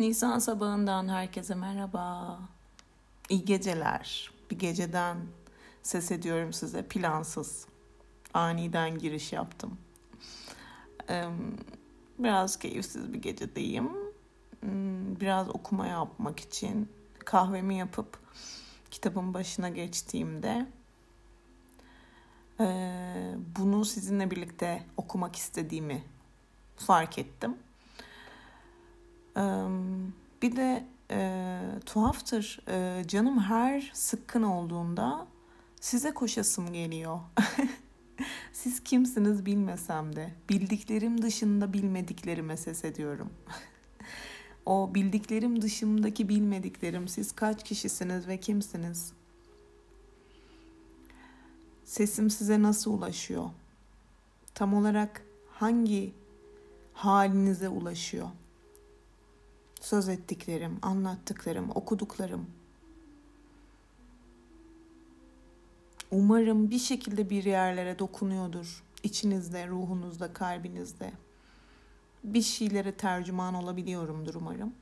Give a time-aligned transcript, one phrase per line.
[0.00, 2.38] Nisan sabahından herkese merhaba.
[3.28, 4.30] İyi geceler.
[4.50, 5.16] Bir geceden
[5.82, 7.66] ses ediyorum size plansız.
[8.34, 9.78] Aniden giriş yaptım.
[12.18, 13.90] Biraz keyifsiz bir gecedeyim.
[14.60, 16.88] Hmm, biraz okuma yapmak için
[17.18, 18.18] kahvemi yapıp
[18.90, 20.66] kitabın başına geçtiğimde
[23.58, 26.02] bunu sizinle birlikte okumak istediğimi
[26.76, 27.56] fark ettim.
[30.42, 35.26] Bir de e, tuhaftır e, canım her sıkkın olduğunda
[35.80, 37.20] size koşasım geliyor.
[38.52, 43.30] Siz kimsiniz bilmesem de bildiklerim dışında bilmediklerime ses ediyorum.
[44.66, 49.12] o bildiklerim dışındaki bilmediklerim siz kaç kişisiniz ve kimsiniz?
[51.84, 53.50] Sesim size nasıl ulaşıyor?
[54.54, 56.12] Tam olarak hangi
[56.92, 58.28] halinize ulaşıyor?
[59.80, 62.46] Söz ettiklerim, anlattıklarım, okuduklarım.
[66.10, 68.84] Umarım bir şekilde bir yerlere dokunuyordur.
[69.02, 71.12] İçinizde, ruhunuzda, kalbinizde.
[72.24, 74.74] Bir şeylere tercüman olabiliyorumdur umarım.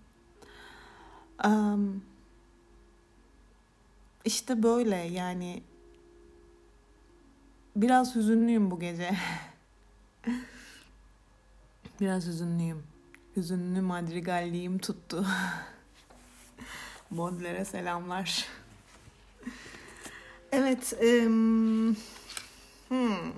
[1.47, 2.05] Um,
[4.25, 5.63] işte böyle yani
[7.77, 9.11] biraz hüzünlüyüm bu gece.
[12.01, 12.83] biraz hüzünlüyüm
[13.39, 15.27] hüzünlü madrigalliğim tuttu.
[17.11, 18.47] Baudelaire'e selamlar.
[20.53, 20.95] Evet.
[21.03, 21.97] Um,
[22.89, 23.33] hmm.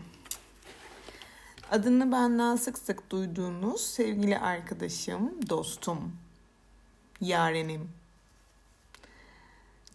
[1.71, 6.13] Adını benden sık sık duyduğunuz sevgili arkadaşım, dostum,
[7.21, 7.91] yarenim,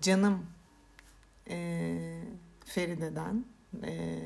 [0.01, 0.45] canım
[1.49, 1.97] e,
[2.65, 3.45] Feride'den
[3.83, 4.21] e,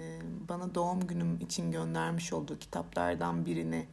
[0.49, 3.87] bana doğum günüm için göndermiş olduğu kitaplardan birini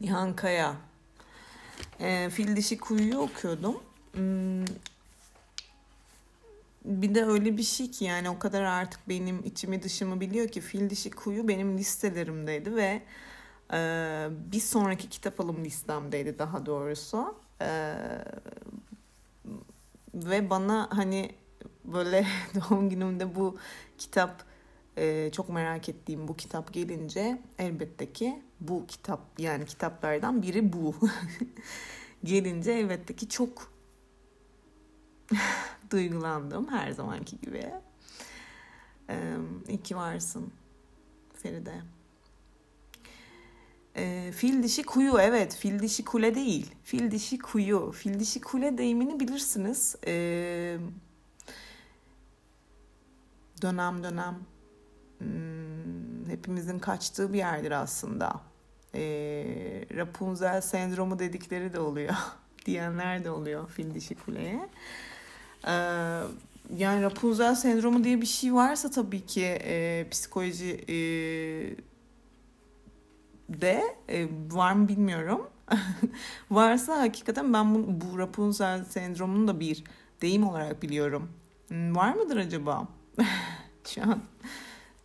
[0.00, 0.76] Nihan Kaya.
[2.00, 3.82] E, Fil Dişi Kuyu'yu okuyordum.
[4.12, 4.64] Hmm,
[6.84, 10.60] bir de öyle bir şey ki yani o kadar artık benim içimi dışımı biliyor ki
[10.60, 13.02] Fil Dişi Kuyu benim listelerimdeydi ve
[13.72, 13.78] e,
[14.52, 17.34] bir sonraki kitap alım listemdeydi daha doğrusu.
[17.60, 17.94] E,
[20.14, 21.34] ve bana hani
[21.84, 23.58] böyle doğum günümde bu
[23.98, 24.44] kitap
[24.96, 30.94] e, çok merak ettiğim bu kitap gelince elbette ki bu kitap yani kitaplardan biri bu.
[32.24, 33.72] gelince elbette ki çok
[35.90, 37.72] duygulandım her zamanki gibi.
[39.10, 39.36] Ee,
[39.68, 40.52] iyi ki varsın
[41.34, 41.82] Feride.
[43.96, 46.74] Ee, fil dişi kuyu evet fil dişi kule değil.
[46.84, 47.92] Fil dişi kuyu.
[47.92, 49.96] Fil dişi kule deyimini bilirsiniz.
[50.06, 50.78] Ee,
[53.62, 54.38] dönem dönem
[55.18, 58.47] hmm, hepimizin kaçtığı bir yerdir aslında
[58.98, 59.04] e,
[59.96, 62.14] Rapunzel sendromu dedikleri de oluyor.
[62.66, 64.68] diyenler de oluyor fil dişi kuleye.
[65.66, 65.72] E,
[66.76, 70.96] yani Rapunzel sendromu diye bir şey varsa tabii ki e, psikoloji e,
[73.48, 75.50] de e, var mı bilmiyorum.
[76.50, 79.84] Varsa hakikaten ben bu, bu Rapunzel sendromunu da bir
[80.22, 81.28] deyim olarak biliyorum.
[81.70, 82.88] Var mıdır acaba?
[83.84, 84.22] Şu an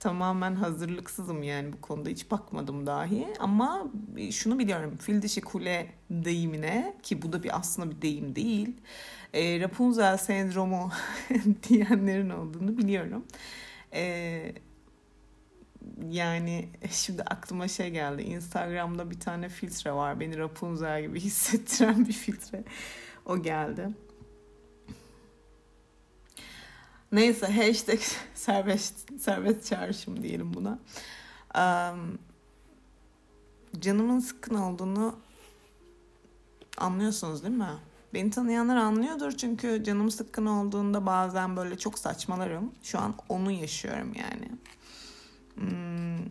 [0.03, 2.09] tamamen hazırlıksızım yani bu konuda.
[2.09, 3.27] Hiç bakmadım dahi.
[3.39, 3.87] Ama
[4.31, 4.97] şunu biliyorum.
[4.97, 8.75] Fil dişi kule deyimine ki bu da bir aslında bir deyim değil
[9.33, 10.91] e, Rapunzel sendromu
[11.69, 13.25] diyenlerin olduğunu biliyorum.
[13.93, 14.55] E,
[16.09, 18.21] yani şimdi aklıma şey geldi.
[18.21, 20.19] Instagram'da bir tane filtre var.
[20.19, 22.63] Beni Rapunzel gibi hissettiren bir filtre.
[23.25, 23.89] O geldi.
[27.13, 27.99] Neyse hashtag
[28.35, 30.79] serbest, serbest çağrışım diyelim buna.
[33.79, 35.15] Canımın sıkkın olduğunu
[36.77, 37.77] anlıyorsunuz değil mi?
[38.13, 42.71] Beni tanıyanlar anlıyordur çünkü canım sıkkın olduğunda bazen böyle çok saçmalarım.
[42.83, 44.49] Şu an onu yaşıyorum yani.
[45.55, 46.25] Hmm,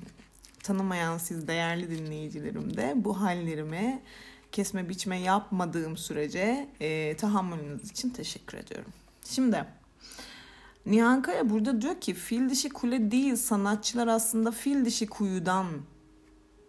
[0.62, 4.02] tanımayan siz değerli dinleyicilerim de bu hallerime
[4.52, 8.92] kesme biçme yapmadığım sürece e, tahammülünüz için teşekkür ediyorum.
[9.24, 9.64] Şimdi
[10.86, 15.66] Nihan Kaya burada diyor ki fil dişi kule değil sanatçılar aslında fil dişi kuyudan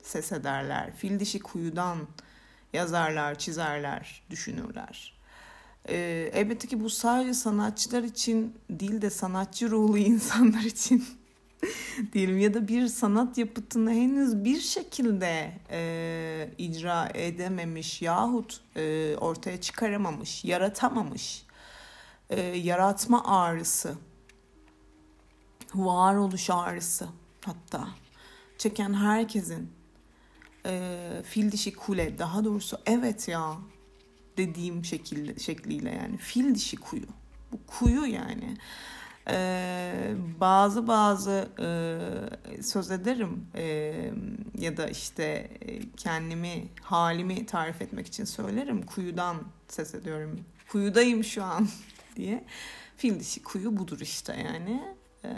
[0.04, 0.96] ses ederler.
[0.96, 1.98] Fil dişi kuyudan
[2.74, 5.14] yazarlar, çizerler, düşünürler.
[5.90, 11.06] Ee, elbette ki bu sadece sanatçılar için değil de sanatçı ruhlu insanlar için
[12.14, 19.62] diyelim ya da bir sanat yapıtını henüz bir şekilde e, icra edememiş yahut e, ortaya
[19.62, 21.43] çıkaramamış, yaratamamış
[22.30, 23.96] e, yaratma ağrısı,
[25.76, 27.08] varoluş ağrısı
[27.46, 27.88] hatta
[28.58, 29.72] çeken herkesin
[30.66, 33.58] e, fil dişi kule daha doğrusu evet ya
[34.38, 37.08] dediğim şekilde şekliyle yani fil dişi kuyu.
[37.52, 38.58] Bu kuyu yani.
[39.28, 43.64] Ee, bazı bazı e, söz ederim e,
[44.60, 45.24] ya da işte
[45.62, 49.38] e, kendimi halimi tarif etmek için söylerim kuyudan
[49.68, 50.40] ses ediyorum
[50.70, 51.68] kuyudayım şu an
[52.16, 52.46] diye.
[52.98, 54.96] Fil dişi kuyu budur işte yani.
[55.26, 55.30] Ee,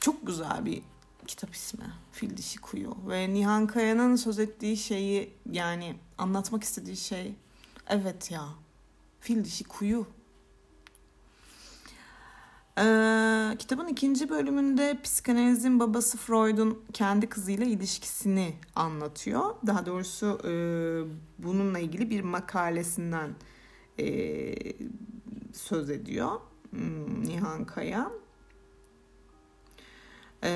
[0.00, 0.82] çok güzel bir
[1.26, 2.96] kitap ismi Fil Dişi Kuyu.
[3.08, 7.34] Ve Nihan Kaya'nın söz ettiği şeyi yani anlatmak istediği şey
[7.88, 8.48] evet ya
[9.20, 10.06] Fil Dişi Kuyu
[12.78, 19.54] ee, kitabın ikinci bölümünde psikanalizin babası Freud'un kendi kızıyla ilişkisini anlatıyor.
[19.66, 20.52] Daha doğrusu e,
[21.38, 23.30] bununla ilgili bir makalesinden
[23.98, 24.54] e,
[25.52, 26.40] söz ediyor
[26.70, 28.10] hmm, Nihan Kaya.
[30.44, 30.50] Ee,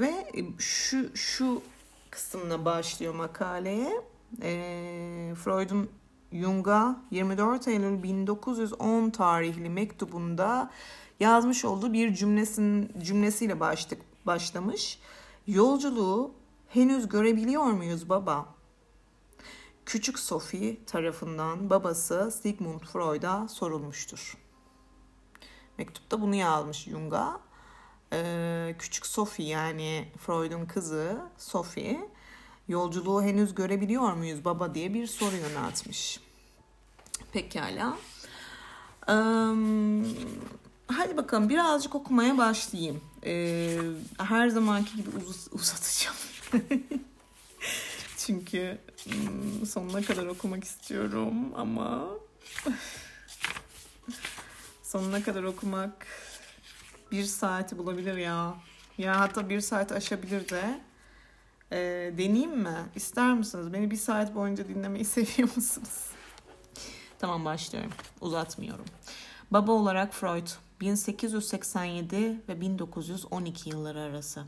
[0.00, 1.62] ve şu şu
[2.10, 4.02] kısımla başlıyor makaleye.
[4.42, 5.90] Ee, Freud'un
[6.34, 10.70] Jung'a 24 Eylül 1910 tarihli mektubunda
[11.20, 14.98] yazmış olduğu bir cümlesin cümlesiyle başlık başlamış.
[15.46, 16.34] Yolculuğu
[16.68, 18.46] henüz görebiliyor muyuz baba?
[19.86, 24.36] Küçük Sophie tarafından babası Sigmund Freud'a sorulmuştur.
[25.78, 27.40] Mektupta bunu yazmış Jung'a.
[28.12, 32.08] Ee, küçük Sophie yani Freud'un kızı Sophie
[32.68, 36.23] yolculuğu henüz görebiliyor muyuz baba diye bir soru yöneltmiş.
[37.34, 37.96] Pekala.
[39.08, 39.12] Ee,
[40.86, 43.00] hadi bakalım birazcık okumaya başlayayım.
[43.26, 43.78] Ee,
[44.18, 46.16] her zamanki gibi uz- uzatacağım.
[48.16, 52.08] Çünkü hmm, sonuna kadar okumak istiyorum ama
[54.82, 56.06] sonuna kadar okumak
[57.12, 58.54] bir saati bulabilir ya.
[58.98, 60.80] Ya hatta bir saat aşabilir de.
[61.72, 61.78] E,
[62.18, 62.76] deneyeyim mi?
[62.94, 63.72] İster misiniz?
[63.72, 66.13] Beni bir saat boyunca dinlemeyi seviyor musunuz?
[67.24, 67.90] Tamam başlıyorum.
[68.20, 68.84] Uzatmıyorum.
[69.50, 70.46] Baba olarak Freud
[70.80, 74.44] 1887 ve 1912 yılları arası.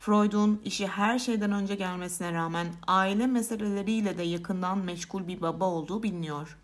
[0.00, 6.02] Freud'un işi her şeyden önce gelmesine rağmen aile meseleleriyle de yakından meşgul bir baba olduğu
[6.02, 6.58] biliniyor.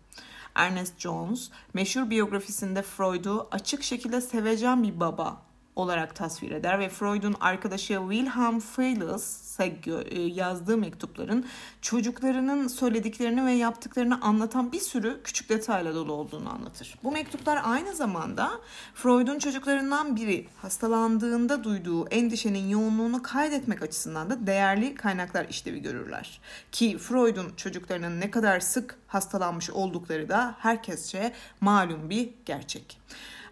[0.55, 5.41] Ernest Jones meşhur biyografisinde Freud'u açık şekilde sevecen bir baba
[5.75, 9.79] olarak tasvir eder ve Freud'un arkadaşı Wilhelm Feilis'e
[10.09, 11.45] e, yazdığı mektupların
[11.81, 16.95] çocuklarının söylediklerini ve yaptıklarını anlatan bir sürü küçük detayla dolu olduğunu anlatır.
[17.03, 18.51] Bu mektuplar aynı zamanda
[18.93, 26.41] Freud'un çocuklarından biri hastalandığında duyduğu endişenin yoğunluğunu kaydetmek açısından da değerli kaynaklar işlevi görürler.
[26.71, 32.99] Ki Freud'un çocuklarının ne kadar sık hastalanmış oldukları da herkesçe malum bir gerçek.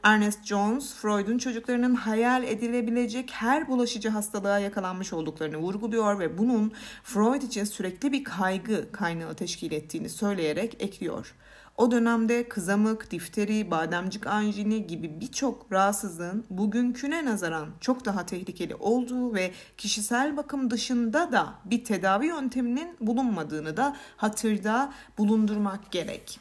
[0.03, 6.71] Ernest Jones, Freud'un çocuklarının hayal edilebilecek her bulaşıcı hastalığa yakalanmış olduklarını vurguluyor ve bunun
[7.03, 11.35] Freud için sürekli bir kaygı kaynağı teşkil ettiğini söyleyerek ekliyor.
[11.77, 19.33] O dönemde kızamık, difteri, bademcik anjini gibi birçok rahatsızlığın bugünküne nazaran çok daha tehlikeli olduğu
[19.33, 26.39] ve kişisel bakım dışında da bir tedavi yönteminin bulunmadığını da hatırda bulundurmak gerek.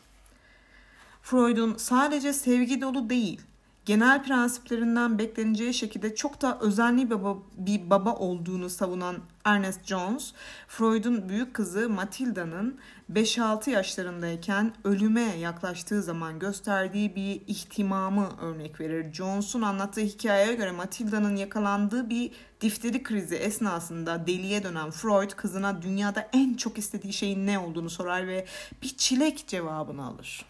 [1.23, 3.41] Freud'un sadece sevgi dolu değil,
[3.87, 10.33] genel prensiplerinden bekleneceği şekilde çok da özenli baba, bir baba olduğunu savunan Ernest Jones,
[10.69, 12.79] Freud'un büyük kızı Matilda'nın
[13.13, 19.13] 5-6 yaşlarındayken ölüme yaklaştığı zaman gösterdiği bir ihtimamı örnek verir.
[19.13, 26.29] Jones'un anlattığı hikayeye göre Matilda'nın yakalandığı bir difteri krizi esnasında deliye dönen Freud kızına dünyada
[26.33, 28.47] en çok istediği şeyin ne olduğunu sorar ve
[28.83, 30.45] bir çilek cevabını alır.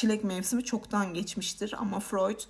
[0.00, 2.40] Çilek mevsimi çoktan geçmiştir ama Freud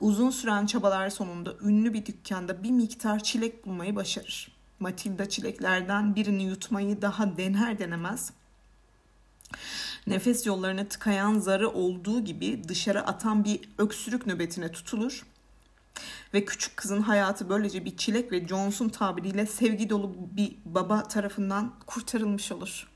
[0.00, 4.52] uzun süren çabalar sonunda ünlü bir dükkanda bir miktar çilek bulmayı başarır.
[4.80, 8.32] Matilda çileklerden birini yutmayı daha dener denemez
[10.06, 15.26] nefes yollarına tıkayan zarı olduğu gibi dışarı atan bir öksürük nöbetine tutulur
[16.34, 21.74] ve küçük kızın hayatı böylece bir çilek ve Jones'un tabiriyle sevgi dolu bir baba tarafından
[21.86, 22.89] kurtarılmış olur.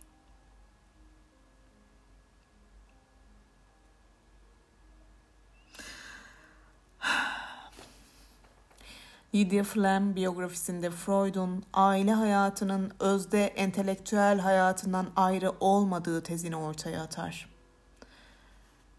[9.35, 17.49] Lydia Flem biyografisinde Freud'un aile hayatının özde entelektüel hayatından ayrı olmadığı tezini ortaya atar.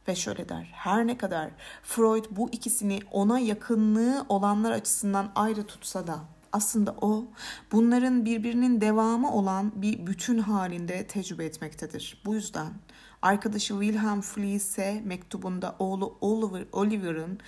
[0.08, 1.50] Ve şöyle der, her ne kadar
[1.84, 6.20] Freud bu ikisini ona yakınlığı olanlar açısından ayrı tutsa da
[6.52, 7.26] aslında o
[7.72, 12.22] bunların birbirinin devamı olan bir bütün halinde tecrübe etmektedir.
[12.26, 12.74] Bu yüzden
[13.22, 17.40] arkadaşı Wilhelm Fliesse mektubunda oğlu Oliver, Oliver'ın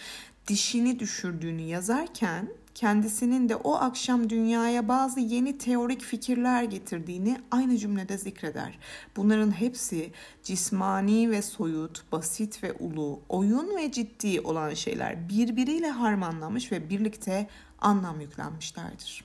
[0.47, 8.17] dişini düşürdüğünü yazarken kendisinin de o akşam dünyaya bazı yeni teorik fikirler getirdiğini aynı cümlede
[8.17, 8.79] zikreder.
[9.15, 10.11] Bunların hepsi
[10.43, 17.47] cismani ve soyut, basit ve ulu, oyun ve ciddi olan şeyler birbiriyle harmanlanmış ve birlikte
[17.79, 19.23] anlam yüklenmişlerdir.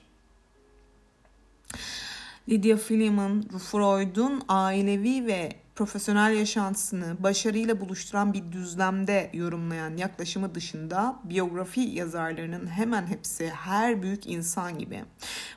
[2.49, 11.81] Lydia Freeman, Freud'un ailevi ve profesyonel yaşantısını başarıyla buluşturan bir düzlemde yorumlayan yaklaşımı dışında biyografi
[11.81, 15.03] yazarlarının hemen hepsi her büyük insan gibi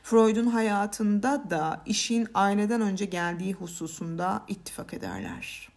[0.02, 5.68] Freud'un hayatında da işin aileden önce geldiği hususunda ittifak ederler.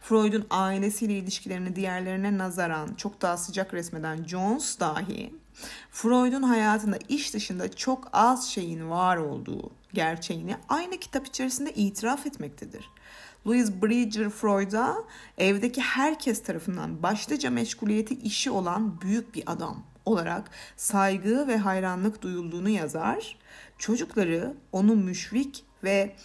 [0.00, 5.34] Freud'un ailesiyle ilişkilerini diğerlerine nazaran çok daha sıcak resmeden Jones dahi
[5.90, 12.90] Freud'un hayatında iş dışında çok az şeyin var olduğu gerçeğini aynı kitap içerisinde itiraf etmektedir.
[13.48, 14.96] Louis Bridger Freud'a
[15.38, 22.68] evdeki herkes tarafından başlıca meşguliyeti işi olan büyük bir adam olarak saygı ve hayranlık duyulduğunu
[22.68, 23.36] yazar.
[23.78, 26.16] Çocukları onu müşvik ve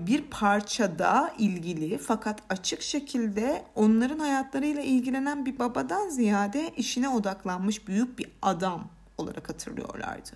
[0.00, 8.18] bir parçada ilgili fakat açık şekilde onların hayatlarıyla ilgilenen bir babadan ziyade işine odaklanmış büyük
[8.18, 8.88] bir adam
[9.18, 10.30] olarak hatırlıyorlardı.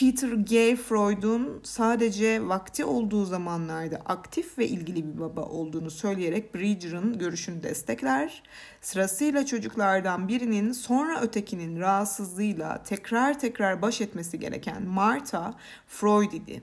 [0.00, 7.18] Peter Gay Freud'un sadece vakti olduğu zamanlarda aktif ve ilgili bir baba olduğunu söyleyerek Bridger'ın
[7.18, 8.42] görüşünü destekler.
[8.80, 15.54] Sırasıyla çocuklardan birinin sonra ötekinin rahatsızlığıyla tekrar tekrar baş etmesi gereken Martha
[15.88, 16.62] Freud idi.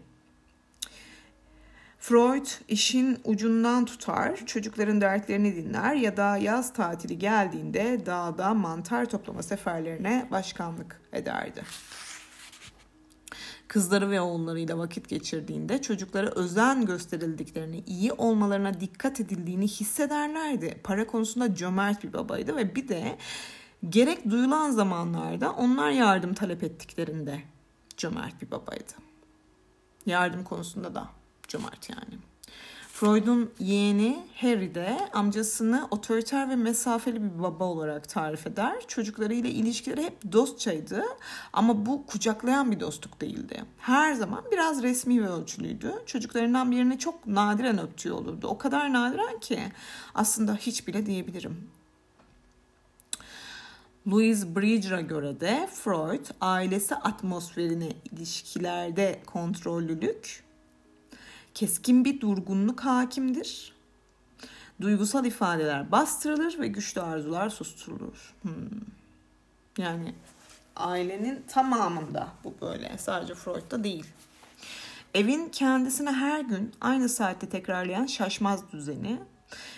[2.00, 9.44] Freud işin ucundan tutar, çocukların dertlerini dinler ya da yaz tatili geldiğinde dağda mantar toplama
[9.44, 11.64] seferlerine başkanlık ederdi
[13.74, 20.80] kızları ve oğullarıyla vakit geçirdiğinde çocuklara özen gösterildiklerini, iyi olmalarına dikkat edildiğini hissederlerdi.
[20.84, 23.18] Para konusunda cömert bir babaydı ve bir de
[23.90, 27.42] gerek duyulan zamanlarda onlar yardım talep ettiklerinde
[27.98, 28.94] cömert bir babaydı.
[30.06, 31.10] Yardım konusunda da
[31.48, 32.20] cömert yani.
[32.94, 38.88] Freud'un yeğeni Harry de amcasını otoriter ve mesafeli bir baba olarak tarif eder.
[38.88, 41.04] Çocuklarıyla ilişkileri hep dostçaydı
[41.54, 43.66] ama bu kucaklayan bir dostluk değildi.
[43.78, 45.94] Her zaman biraz resmi ve ölçülüydü.
[46.06, 48.48] Çocuklarından birini çok nadiren öptüğü olurdu.
[48.48, 49.60] O kadar nadiren ki
[50.16, 51.70] aslında hiç bile diyebilirim.
[54.08, 60.44] Louise Bridger'a göre de Freud ailesi atmosferine ilişkilerde kontrollülük
[61.54, 63.74] keskin bir durgunluk hakimdir.
[64.82, 68.34] Duygusal ifadeler bastırılır ve güçlü arzular susturulur.
[68.42, 68.52] Hmm.
[69.78, 70.16] Yani
[70.76, 72.98] ailenin tamamında bu böyle.
[72.98, 74.06] Sadece Freud'da değil.
[75.14, 79.20] Evin kendisine her gün aynı saatte tekrarlayan şaşmaz düzeni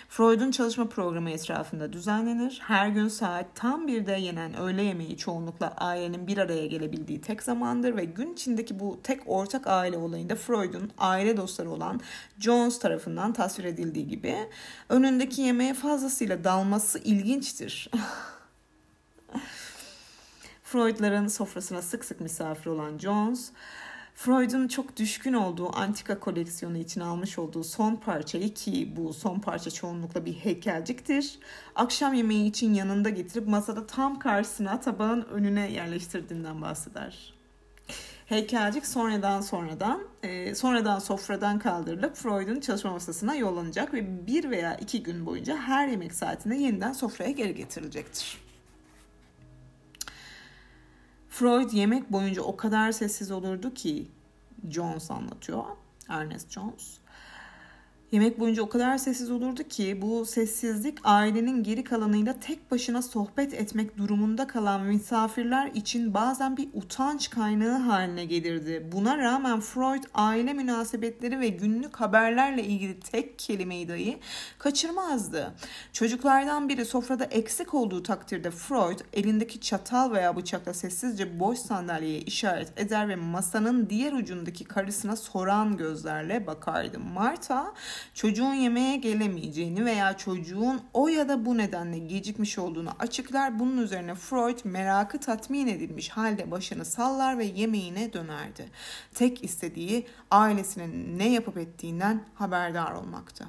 [0.08, 2.60] Freud'un çalışma programı etrafında düzenlenir.
[2.66, 7.96] Her gün saat tam birde yenen öğle yemeği çoğunlukla ailenin bir araya gelebildiği tek zamandır
[7.96, 12.00] ve gün içindeki bu tek ortak aile olayında Freud'un aile dostları olan
[12.38, 14.36] Jones tarafından tasvir edildiği gibi
[14.88, 17.90] önündeki yemeğe fazlasıyla dalması ilginçtir.
[20.62, 23.50] Freud'ların sofrasına sık sık misafir olan Jones,
[24.16, 29.70] Freud'un çok düşkün olduğu antika koleksiyonu için almış olduğu son parçayı ki bu son parça
[29.70, 31.38] çoğunlukla bir heykelciktir.
[31.74, 37.34] Akşam yemeği için yanında getirip masada tam karşısına tabağın önüne yerleştirdiğinden bahseder.
[38.26, 45.02] Heykelcik sonradan sonradan e, sonradan sofradan kaldırılıp Freud'un çalışma masasına yollanacak ve bir veya iki
[45.02, 48.45] gün boyunca her yemek saatinde yeniden sofraya geri getirilecektir.
[51.38, 54.10] Freud yemek boyunca o kadar sessiz olurdu ki
[54.68, 55.64] Jones anlatıyor.
[56.08, 56.98] Ernest Jones.
[58.12, 63.54] Yemek boyunca o kadar sessiz olurdu ki bu sessizlik ailenin geri kalanıyla tek başına sohbet
[63.54, 68.88] etmek durumunda kalan misafirler için bazen bir utanç kaynağı haline gelirdi.
[68.92, 74.18] Buna rağmen Freud aile münasebetleri ve günlük haberlerle ilgili tek kelimeyi dahi
[74.58, 75.54] kaçırmazdı.
[75.92, 82.80] Çocuklardan biri sofrada eksik olduğu takdirde Freud elindeki çatal veya bıçakla sessizce boş sandalyeye işaret
[82.80, 86.98] eder ve masanın diğer ucundaki karısına soran gözlerle bakardı.
[86.98, 87.74] Marta
[88.14, 93.58] çocuğun yemeğe gelemeyeceğini veya çocuğun o ya da bu nedenle gecikmiş olduğunu açıklar.
[93.58, 98.68] Bunun üzerine Freud merakı tatmin edilmiş halde başını sallar ve yemeğine dönerdi.
[99.14, 103.46] Tek istediği ailesinin ne yapıp ettiğinden haberdar olmaktı.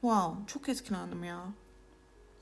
[0.00, 1.40] Wow, çok etkilendim ya.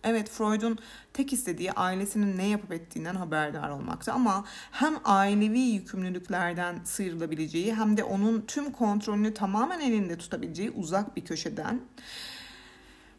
[0.05, 0.79] Evet Freud'un
[1.13, 8.05] tek istediği ailesinin ne yapıp ettiğinden haberdar olmaktı ama hem ailevi yükümlülüklerden sıyrılabileceği hem de
[8.05, 11.81] onun tüm kontrolünü tamamen elinde tutabileceği uzak bir köşeden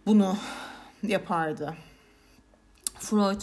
[0.05, 0.38] bunu
[1.03, 1.77] yapardı.
[3.00, 3.41] Freud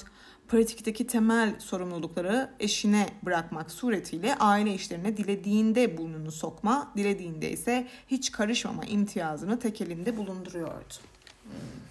[0.49, 8.85] pratikteki temel sorumlulukları eşine bırakmak suretiyle aile işlerine dilediğinde burnunu sokma, dilediğinde ise hiç karışmama
[8.85, 10.95] imtiyazını tek elinde bulunduruyordu.
[11.43, 11.86] Hmm.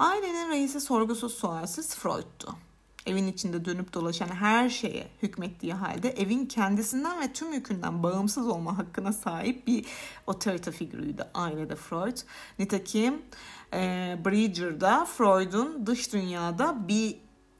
[0.00, 2.54] Ailenin reisi sorgusuz sualsiz Freud'tu.
[3.06, 8.78] Evin içinde dönüp dolaşan her şeye hükmettiği halde evin kendisinden ve tüm yükünden bağımsız olma
[8.78, 9.86] hakkına sahip bir
[10.26, 12.16] otorite figürüydü ailede Freud.
[12.58, 13.22] Nitekim
[13.72, 13.78] e,
[14.24, 17.16] Bridger'da Freud'un dış dünyada bir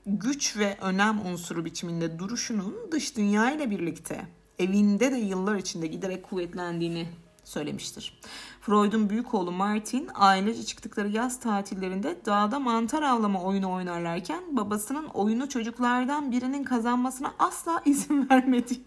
[0.07, 4.27] güç ve önem unsuru biçiminde duruşunun dış dünya ile birlikte
[4.59, 7.09] evinde de yıllar içinde giderek kuvvetlendiğini
[7.51, 8.21] söylemiştir.
[8.61, 15.49] Freud'un büyük oğlu Martin ailece çıktıkları yaz tatillerinde dağda mantar avlama oyunu oynarlarken babasının oyunu
[15.49, 18.85] çocuklardan birinin kazanmasına asla izin vermediğini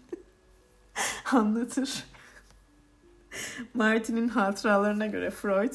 [1.32, 2.04] anlatır.
[3.74, 5.72] Martin'in hatıralarına göre Freud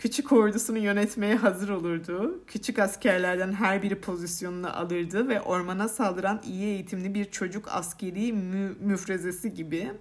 [0.00, 2.44] küçük ordusunu yönetmeye hazır olurdu.
[2.46, 8.76] Küçük askerlerden her biri pozisyonunu alırdı ve ormana saldıran iyi eğitimli bir çocuk askeri mü-
[8.80, 9.92] müfrezesi gibi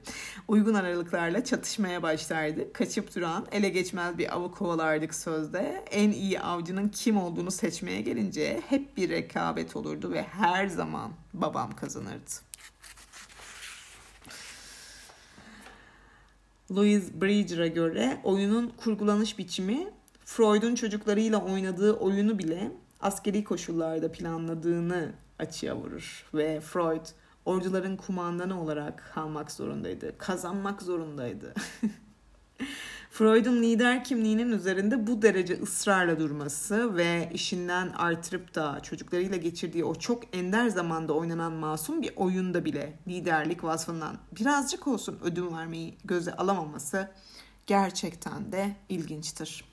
[0.47, 2.73] uygun aralıklarla çatışmaya başlardı.
[2.73, 5.85] Kaçıp duran, ele geçmez bir avı kovalardık sözde.
[5.91, 11.75] En iyi avcının kim olduğunu seçmeye gelince hep bir rekabet olurdu ve her zaman babam
[11.75, 12.48] kazanırdı.
[16.75, 19.87] Louise Bridger'a göre oyunun kurgulanış biçimi
[20.25, 26.25] Freud'un çocuklarıyla oynadığı oyunu bile askeri koşullarda planladığını açığa vurur.
[26.33, 27.05] Ve Freud
[27.45, 30.17] orduların kumandanı olarak kalmak zorundaydı.
[30.17, 31.53] Kazanmak zorundaydı.
[33.19, 39.95] Freud'un lider kimliğinin üzerinde bu derece ısrarla durması ve işinden artırıp da çocuklarıyla geçirdiği o
[39.95, 46.33] çok ender zamanda oynanan masum bir oyunda bile liderlik vasfından birazcık olsun ödün vermeyi göze
[46.33, 47.11] alamaması
[47.67, 49.63] gerçekten de ilginçtir.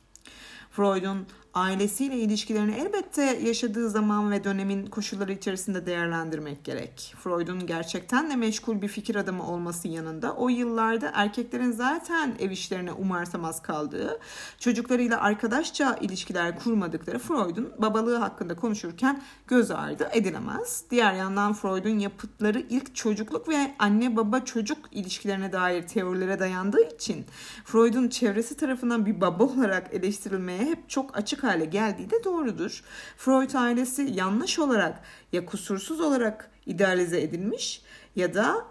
[0.70, 7.14] Freud'un ailesiyle ilişkilerini elbette yaşadığı zaman ve dönemin koşulları içerisinde değerlendirmek gerek.
[7.18, 12.92] Freud'un gerçekten de meşgul bir fikir adamı olması yanında o yıllarda erkeklerin zaten ev işlerine
[12.92, 14.20] umursamaz kaldığı,
[14.58, 20.84] çocuklarıyla arkadaşça ilişkiler kurmadıkları Freud'un babalığı hakkında konuşurken göz ardı edilemez.
[20.90, 27.26] Diğer yandan Freud'un yapıtları ilk çocukluk ve anne baba çocuk ilişkilerine dair teorilere dayandığı için
[27.64, 32.82] Freud'un çevresi tarafından bir baba olarak eleştirilmeye hep çok açık hale geldiği de doğrudur.
[33.16, 35.00] Freud ailesi yanlış olarak
[35.32, 37.82] ya kusursuz olarak idealize edilmiş
[38.16, 38.66] ya da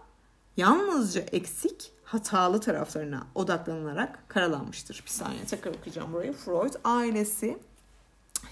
[0.58, 5.04] yalnızca eksik hatalı taraflarına odaklanılarak karalanmıştır.
[5.06, 6.34] Bir saniye tekrar okuyacağım burayı.
[6.34, 7.58] Freud ailesi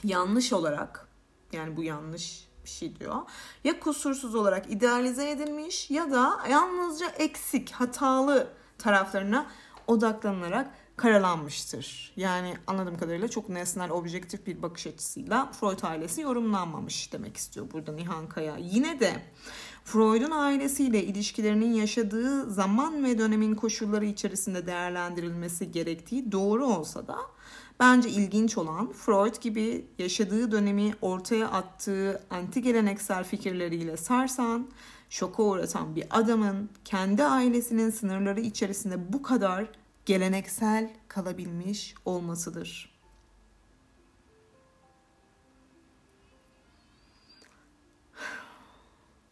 [0.03, 1.07] yanlış olarak
[1.51, 3.15] yani bu yanlış bir şey diyor.
[3.63, 9.47] Ya kusursuz olarak idealize edilmiş ya da yalnızca eksik, hatalı taraflarına
[9.87, 12.13] odaklanılarak karalanmıştır.
[12.15, 17.91] Yani anladığım kadarıyla çok nesnel, objektif bir bakış açısıyla Freud ailesi yorumlanmamış demek istiyor burada
[17.91, 18.57] Nihan Kaya.
[18.57, 19.13] Yine de
[19.83, 27.17] Freud'un ailesiyle ilişkilerinin yaşadığı zaman ve dönemin koşulları içerisinde değerlendirilmesi gerektiği doğru olsa da
[27.79, 34.67] bence ilginç olan Freud gibi yaşadığı dönemi ortaya attığı anti geleneksel fikirleriyle sarsan,
[35.09, 39.67] şoka uğratan bir adamın kendi ailesinin sınırları içerisinde bu kadar
[40.05, 42.99] geleneksel kalabilmiş olmasıdır.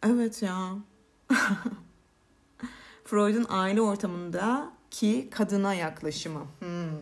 [0.06, 0.76] Evet ya.
[3.04, 6.46] Freud'un aile ortamında ki kadına yaklaşımı.
[6.58, 7.00] Hmm.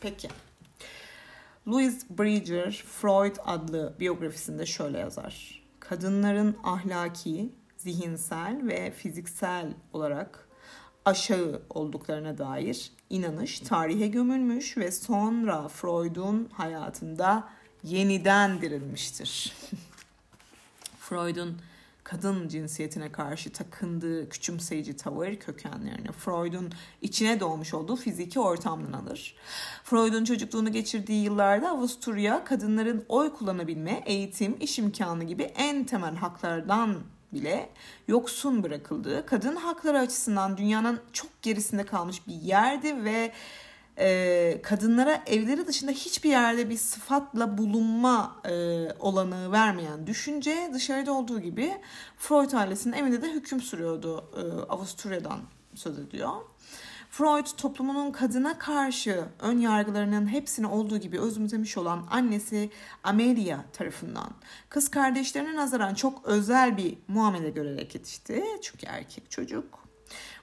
[0.00, 0.28] Peki.
[1.68, 5.62] Louis Bridger Freud adlı biyografisinde şöyle yazar.
[5.80, 10.47] Kadınların ahlaki, zihinsel ve fiziksel olarak
[11.08, 17.48] aşağı olduklarına dair inanış tarihe gömülmüş ve sonra Freud'un hayatında
[17.82, 19.52] yeniden dirilmiştir.
[20.98, 21.58] Freud'un
[22.04, 29.34] kadın cinsiyetine karşı takındığı küçümseyici tavır kökenlerini Freud'un içine doğmuş olduğu fiziki ortamdan alır.
[29.84, 36.96] Freud'un çocukluğunu geçirdiği yıllarda Avusturya kadınların oy kullanabilme, eğitim, iş imkanı gibi en temel haklardan
[37.32, 37.68] bile
[38.08, 43.32] yoksun bırakıldığı, kadın hakları açısından dünyanın çok gerisinde kalmış bir yerdi ve
[43.98, 48.52] e, kadınlara evleri dışında hiçbir yerde bir sıfatla bulunma e,
[49.00, 51.72] olanağı vermeyen düşünce dışarıda olduğu gibi
[52.16, 54.30] Freud ailesinin evinde de hüküm sürüyordu.
[54.36, 55.40] E, Avusturya'dan
[55.74, 56.32] söz ediyor.
[57.18, 62.70] Freud toplumunun kadına karşı ön yargılarının hepsini olduğu gibi özümsemiş olan annesi
[63.04, 64.30] Amelia tarafından
[64.68, 68.44] kız kardeşlerine nazaran çok özel bir muamele görerek yetişti.
[68.62, 69.78] Çünkü erkek çocuk.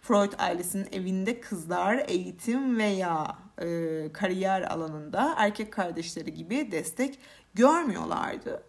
[0.01, 3.67] Freud ailesinin evinde kızlar eğitim veya e,
[4.13, 7.19] kariyer alanında erkek kardeşleri gibi destek
[7.53, 8.63] görmüyorlardı.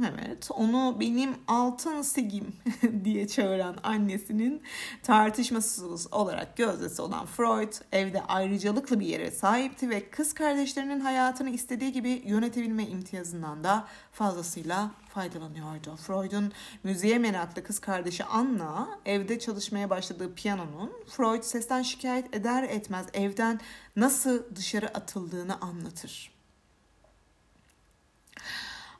[0.00, 2.56] Evet, onu benim altın sigim
[3.04, 4.62] diye çağıran annesinin
[5.02, 11.92] tartışmasız olarak gözdesi olan Freud evde ayrıcalıklı bir yere sahipti ve kız kardeşlerinin hayatını istediği
[11.92, 15.96] gibi yönetebilme imtiyazından da fazlasıyla faydalanıyordu.
[15.96, 16.52] Freud'un
[16.84, 23.60] müziğe meraklı kız kardeşi Anna evde çalışmaya başladığı piyanonun Freud sesten şikayet eder etmez evden
[23.96, 26.31] nasıl dışarı atıldığını anlatır.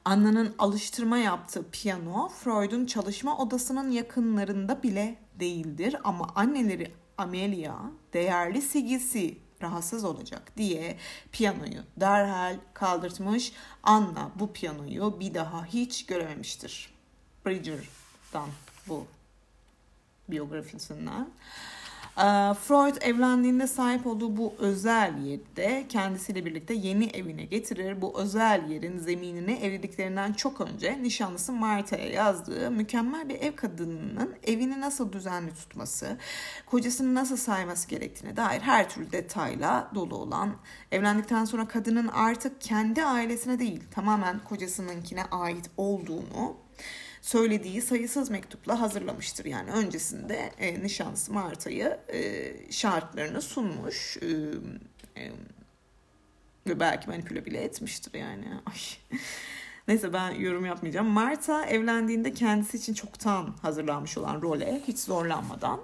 [0.05, 7.77] Anna'nın alıştırma yaptığı piyano Freud'un çalışma odasının yakınlarında bile değildir ama anneleri Amelia
[8.13, 10.97] değerli sigisi rahatsız olacak diye
[11.33, 13.53] piyanoyu derhal kaldırtmış.
[13.83, 16.95] Anna bu piyanoyu bir daha hiç görememiştir.
[17.47, 18.49] Bridger'dan
[18.89, 19.07] bu
[20.29, 21.29] biyografisinden.
[22.19, 28.03] Ee, Freud evlendiğinde sahip olduğu bu özel yeri kendisiyle birlikte yeni evine getirir.
[28.03, 34.81] Bu özel yerin zeminini evliliklerinden çok önce nişanlısı Marta'ya yazdığı mükemmel bir ev kadınının evini
[34.81, 36.19] nasıl düzenli tutması,
[36.67, 40.57] kocasını nasıl sayması gerektiğine dair her türlü detayla dolu olan
[40.93, 46.57] evlendikten sonra kadının artık kendi ailesine değil tamamen kocasınınkine ait olduğunu
[47.23, 49.45] söylediği sayısız mektupla hazırlamıştır.
[49.45, 54.27] Yani öncesinde e, nişanlısı Marta'yı e, şartlarını sunmuş e,
[55.23, 55.33] e,
[56.67, 58.45] ve belki manipüle bile etmiştir yani.
[58.67, 58.79] Ay.
[59.89, 61.07] Neyse ben yorum yapmayacağım.
[61.07, 65.81] Marta evlendiğinde kendisi için çoktan hazırlanmış olan role hiç zorlanmadan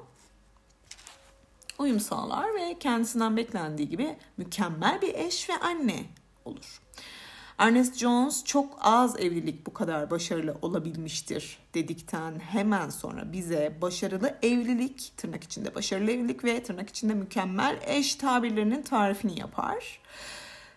[1.79, 6.05] uyum sağlar ve kendisinden beklendiği gibi mükemmel bir eş ve anne
[6.45, 6.81] olur.
[7.59, 15.13] Ernest Jones çok az evlilik bu kadar başarılı olabilmiştir dedikten hemen sonra bize başarılı evlilik,
[15.17, 20.01] tırnak içinde başarılı evlilik ve tırnak içinde mükemmel eş tabirlerinin tarifini yapar.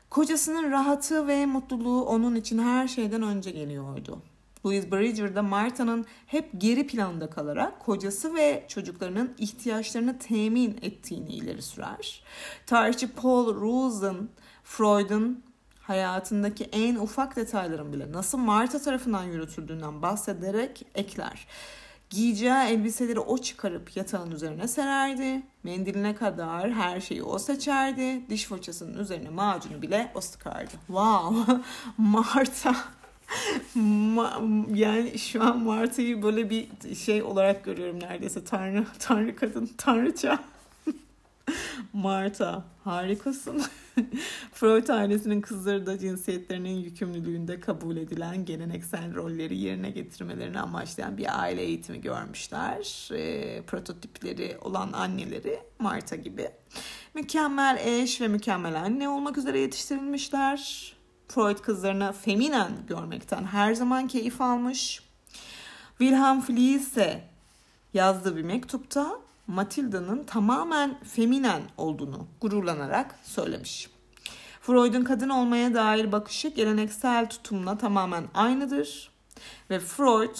[0.09, 4.21] Kocasının rahatı ve mutluluğu onun için her şeyden önce geliyordu.
[4.65, 12.23] Louis Bridger'da Marta'nın hep geri planda kalarak kocası ve çocuklarının ihtiyaçlarını temin ettiğini ileri sürer.
[12.65, 14.29] Tarihçi Paul Rosen,
[14.63, 15.50] Freud'un
[15.91, 21.47] hayatındaki en ufak detayların bile nasıl Marta tarafından yürütüldüğünden bahsederek ekler.
[22.09, 25.43] Giyeceği elbiseleri o çıkarıp yatağın üzerine sererdi.
[25.63, 28.29] Mendiline kadar her şeyi o seçerdi.
[28.29, 30.71] Diş fırçasının üzerine macunu bile o sıkardı.
[30.87, 31.53] Wow!
[31.97, 32.75] Marta
[33.75, 34.41] Ma,
[34.73, 38.43] yani şu an Marta'yı böyle bir şey olarak görüyorum neredeyse.
[38.43, 40.39] Tanrı, tanrı kadın, tanrıça.
[41.93, 43.63] Marta harikasın.
[44.53, 51.61] Freud ailesinin kızları da cinsiyetlerinin yükümlülüğünde kabul edilen geleneksel rolleri yerine getirmelerini amaçlayan bir aile
[51.61, 53.09] eğitimi görmüşler.
[53.13, 56.49] E, prototipleri olan anneleri Marta gibi.
[57.13, 60.93] Mükemmel eş ve mükemmel anne olmak üzere yetiştirilmişler.
[61.27, 65.03] Freud kızlarına feminen görmekten her zaman keyif almış.
[65.97, 67.23] Wilhelm Fliesse
[67.93, 69.21] yazdığı bir mektupta
[69.51, 73.89] Matilda'nın tamamen feminen olduğunu gururlanarak söylemiş.
[74.61, 79.11] Freud'un kadın olmaya dair bakışı geleneksel tutumla tamamen aynıdır
[79.69, 80.35] ve Freud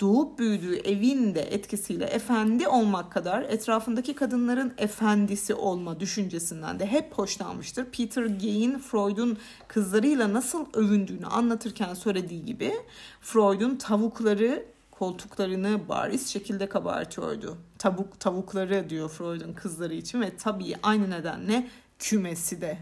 [0.00, 7.12] doğup büyüdüğü evin de etkisiyle efendi olmak kadar etrafındaki kadınların efendisi olma düşüncesinden de hep
[7.12, 7.84] hoşlanmıştır.
[7.84, 12.74] Peter Gay'in Freud'un kızlarıyla nasıl övündüğünü anlatırken söylediği gibi
[13.20, 17.58] Freud'un tavukları koltuklarını bariz şekilde kabartıyordu.
[17.78, 22.78] Tavuk tavukları diyor Freud'un kızları için ve tabii aynı nedenle kümesi de.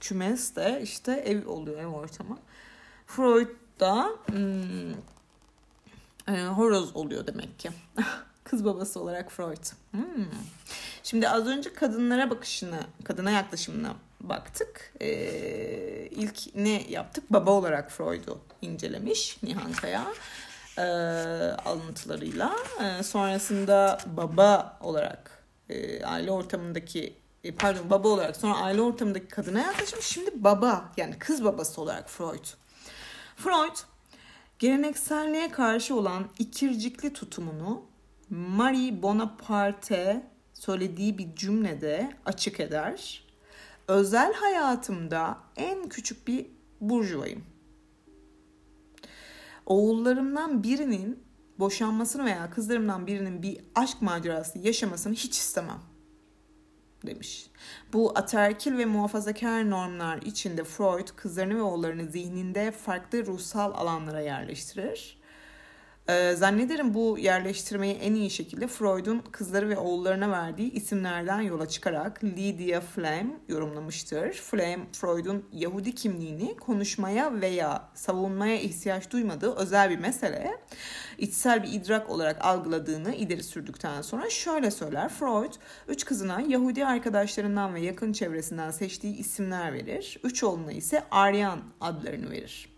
[0.00, 2.38] Kümes de işte ev oluyor ev ortamı.
[3.06, 3.48] Freud
[3.80, 4.90] da hmm,
[6.28, 7.70] e, horoz oluyor demek ki.
[8.44, 9.64] Kız babası olarak Freud.
[9.90, 10.26] Hmm.
[11.02, 14.92] Şimdi az önce kadınlara bakışını, kadına yaklaşımına baktık.
[15.00, 17.24] Ee, ilk ne yaptık?
[17.30, 20.06] Baba olarak Freud'u incelemiş Nihan Kaya
[20.78, 20.82] e,
[21.64, 22.56] alıntılarıyla.
[22.80, 29.60] E, sonrasında baba olarak e, aile ortamındaki e, pardon baba olarak sonra aile ortamındaki kadına
[29.60, 30.04] yaklaşmış.
[30.04, 32.44] Şimdi baba yani kız babası olarak Freud.
[33.36, 33.76] Freud
[34.58, 37.82] gelenekselliğe karşı olan ikircikli tutumunu
[38.30, 43.24] Marie Bonaparte söylediği bir cümlede açık eder.
[43.88, 46.46] Özel hayatımda en küçük bir
[46.80, 47.44] burjuvayım
[49.66, 51.24] oğullarımdan birinin
[51.58, 55.80] boşanmasını veya kızlarımdan birinin bir aşk macerası yaşamasını hiç istemem
[57.06, 57.50] demiş.
[57.92, 65.23] Bu aterkil ve muhafazakar normlar içinde Freud kızlarını ve oğullarını zihninde farklı ruhsal alanlara yerleştirir.
[66.08, 72.24] Ee, zannederim bu yerleştirmeyi en iyi şekilde Freud'un kızları ve oğullarına verdiği isimlerden yola çıkarak
[72.24, 74.32] Lydia Flem yorumlamıştır.
[74.32, 80.60] Flem, Freud'un Yahudi kimliğini konuşmaya veya savunmaya ihtiyaç duymadığı özel bir mesele,
[81.18, 85.08] içsel bir idrak olarak algıladığını ileri sürdükten sonra şöyle söyler.
[85.08, 85.52] Freud,
[85.88, 90.20] üç kızına Yahudi arkadaşlarından ve yakın çevresinden seçtiği isimler verir.
[90.24, 92.74] Üç oğluna ise Aryan adlarını verir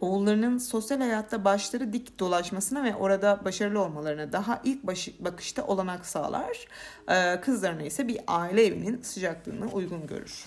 [0.00, 4.84] oğullarının sosyal hayatta başları dik dolaşmasına ve orada başarılı olmalarına daha ilk
[5.20, 6.66] bakışta olanak sağlar.
[7.08, 10.44] Ee, kızlarına ise bir aile evinin sıcaklığını uygun görür.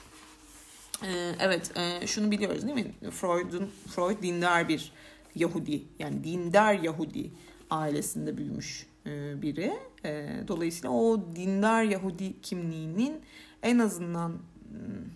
[1.04, 3.12] Ee, evet e, şunu biliyoruz değil mi?
[3.12, 4.92] Freud'un Freud dindar bir
[5.36, 7.32] Yahudi yani dindar Yahudi
[7.70, 9.74] ailesinde büyümüş e, biri.
[10.06, 13.22] E, dolayısıyla o dindar Yahudi kimliğinin
[13.64, 14.30] en azından
[14.70, 15.10] hmm,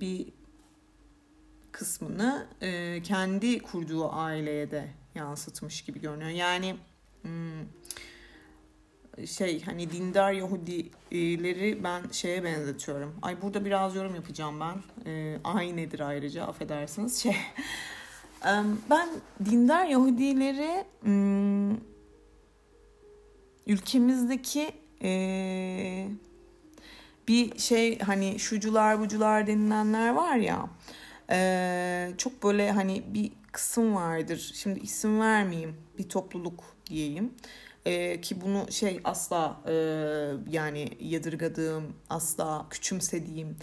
[0.00, 0.26] bir
[1.72, 6.30] kısmını e, kendi kurduğu aileye de yansıtmış gibi görünüyor.
[6.30, 6.76] Yani
[7.22, 7.60] hmm,
[9.26, 13.14] şey hani dindar Yahudileri ben şeye benzetiyorum.
[13.22, 15.10] Ay burada biraz yorum yapacağım ben.
[15.10, 17.18] E, aynıdır ayrıca affedersiniz.
[17.22, 17.36] Şey
[18.90, 19.08] ben
[19.44, 21.76] dindar Yahudileri hmm,
[23.66, 26.08] ülkemizdeki e,
[27.28, 30.68] bir şey hani şucular bucular denilenler var ya
[31.30, 34.52] ee, çok böyle hani bir kısım vardır.
[34.54, 35.76] Şimdi isim vermeyeyim.
[35.98, 37.34] Bir topluluk diyeyim.
[37.86, 39.72] Ee, ki bunu şey asla e,
[40.50, 43.56] yani yadırgadığım, asla küçümsediğim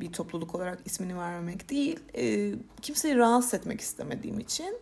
[0.00, 2.00] bir topluluk olarak ismini vermemek değil.
[2.16, 4.78] E, kimseyi rahatsız etmek istemediğim için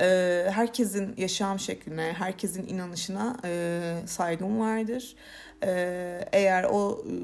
[0.00, 0.06] e,
[0.50, 5.16] herkesin yaşam şekline, herkesin inanışına e, saygım vardır.
[5.62, 5.70] E,
[6.32, 7.14] eğer o e,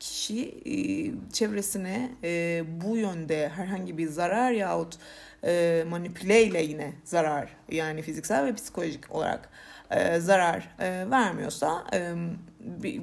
[0.00, 0.74] kişi e,
[1.32, 4.98] çevresine e, bu yönde herhangi bir zarar yahut
[5.44, 9.48] e, manipüleyle yine zarar yani fiziksel ve psikolojik olarak
[9.90, 12.14] e, zarar e, vermiyorsa e,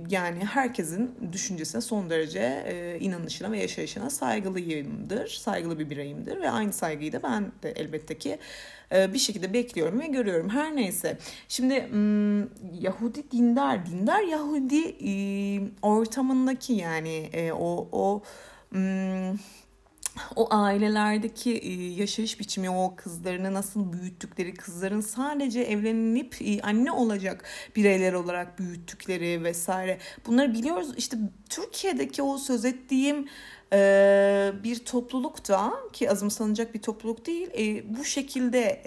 [0.10, 5.28] yani herkesin düşüncesine son derece inanışına ve yaşayışına saygılıyımdır.
[5.28, 8.38] Saygılı bir bireyimdir ve aynı saygıyı da ben de elbette ki
[8.91, 10.50] bir şekilde bekliyorum ve görüyorum.
[10.50, 11.17] Her neyse.
[11.47, 11.73] Şimdi
[12.82, 14.95] Yahudi dindar, dindar Yahudi
[15.82, 18.23] ortamındaki yani o o
[20.36, 27.43] o ailelerdeki e, yaşayış biçimi, o kızlarını nasıl büyüttükleri, kızların sadece evlenip e, anne olacak
[27.75, 29.97] bireyler olarak büyüttükleri vesaire.
[30.25, 30.89] Bunları biliyoruz.
[30.97, 31.17] İşte
[31.49, 33.27] Türkiye'deki o söz ettiğim
[33.73, 37.49] e, bir toplulukta ki azımsanacak bir topluluk değil
[37.97, 38.82] bu şekilde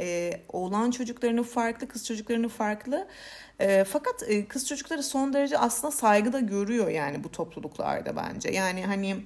[0.48, 3.08] oğlan çocuklarını farklı kız çocuklarını farklı
[3.86, 9.16] fakat kız çocukları son derece aslında saygı da görüyor yani bu topluluklarda bence yani hani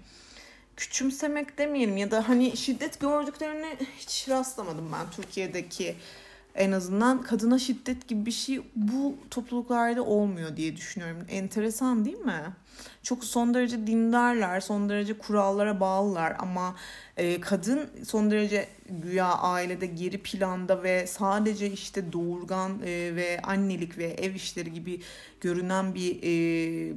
[0.77, 5.97] küçümsemek demeyelim ya da hani şiddet gördüklerini hiç rastlamadım ben Türkiye'deki
[6.55, 11.27] en azından kadına şiddet gibi bir şey bu topluluklarda olmuyor diye düşünüyorum.
[11.29, 12.43] Enteresan değil mi?
[13.03, 16.77] Çok son derece dindarlar, son derece kurallara bağlılar ama
[17.17, 23.99] e, kadın son derece güya ailede geri planda ve sadece işte doğurgan e, ve annelik
[23.99, 25.01] ve ev işleri gibi
[25.41, 26.97] görünen bir e,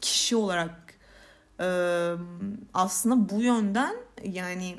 [0.00, 0.87] kişi olarak
[2.74, 4.76] aslında bu yönden yani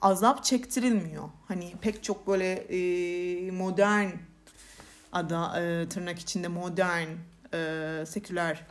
[0.00, 1.28] azap çektirilmiyor.
[1.48, 2.54] Hani pek çok böyle
[3.50, 4.08] modern
[5.12, 5.52] ada
[5.88, 7.08] tırnak içinde modern
[8.04, 8.66] seküler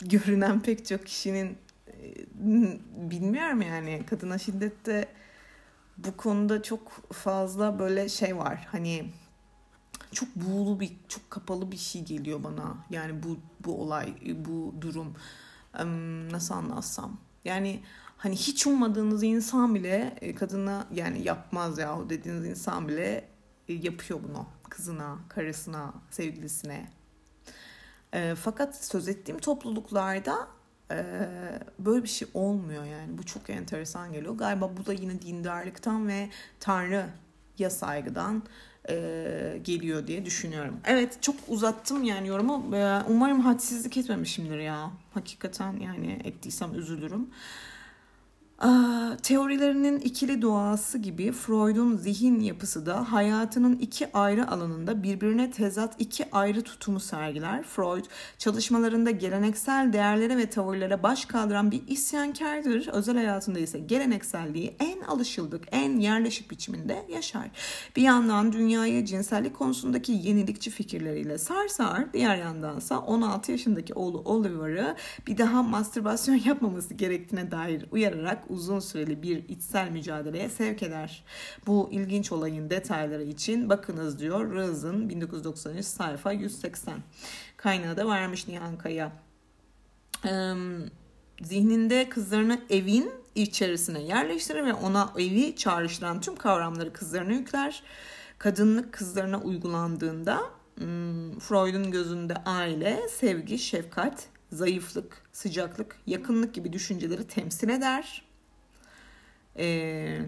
[0.00, 1.58] görünen pek çok kişinin
[2.94, 5.08] bilmiyorum yani kadına şiddette
[5.98, 8.68] bu konuda çok fazla böyle şey var.
[8.72, 9.04] Hani
[10.12, 12.76] çok buğulu bir çok kapalı bir şey geliyor bana.
[12.90, 14.14] Yani bu bu olay,
[14.46, 15.14] bu durum
[16.32, 17.18] nasıl anlatsam.
[17.44, 17.80] Yani
[18.16, 23.28] hani hiç ummadığınız insan bile e, kadına yani yapmaz yahu dediğiniz insan bile
[23.68, 26.90] e, yapıyor bunu kızına, karısına, sevgilisine.
[28.12, 30.48] E, fakat söz ettiğim topluluklarda
[31.78, 33.18] böyle bir şey olmuyor yani.
[33.18, 34.34] Bu çok enteresan geliyor.
[34.34, 38.42] Galiba bu da yine dindarlıktan ve Tanrı'ya saygıdan
[38.88, 40.80] e, geliyor diye düşünüyorum.
[40.84, 42.76] Evet çok uzattım yani yorumu.
[42.76, 44.90] E, umarım hadsizlik etmemişimdir ya.
[45.14, 47.28] Hakikaten yani ettiysem üzülürüm.
[49.22, 56.30] Teorilerinin ikili doğası gibi Freud'un zihin yapısı da hayatının iki ayrı alanında birbirine tezat iki
[56.32, 57.62] ayrı tutumu sergiler.
[57.62, 58.04] Freud
[58.38, 62.88] çalışmalarında geleneksel değerlere ve tavırlara baş kaldıran bir isyankardır.
[62.88, 67.50] Özel hayatında ise gelenekselliği en alışıldık, en yerleşik biçiminde yaşar.
[67.96, 75.38] Bir yandan dünyayı cinsellik konusundaki yenilikçi fikirleriyle sarsar, diğer yandansa 16 yaşındaki oğlu Oliver'ı bir
[75.38, 81.24] daha mastürbasyon yapmaması gerektiğine dair uyararak uzun süreli bir içsel mücadeleye sevk eder.
[81.66, 86.94] Bu ilginç olayın detayları için bakınız diyor Rız'ın 1993 sayfa 180.
[87.56, 89.12] Kaynağı da vermiş Nihan Kaya.
[91.42, 97.82] Zihninde kızlarını evin içerisine yerleştirir ve ona evi çağrıştıran tüm kavramları kızlarına yükler.
[98.38, 100.40] Kadınlık kızlarına uygulandığında
[100.74, 108.24] hmm, Freud'un gözünde aile, sevgi, şefkat, zayıflık, sıcaklık, yakınlık gibi düşünceleri temsil eder.
[109.58, 110.20] Ee,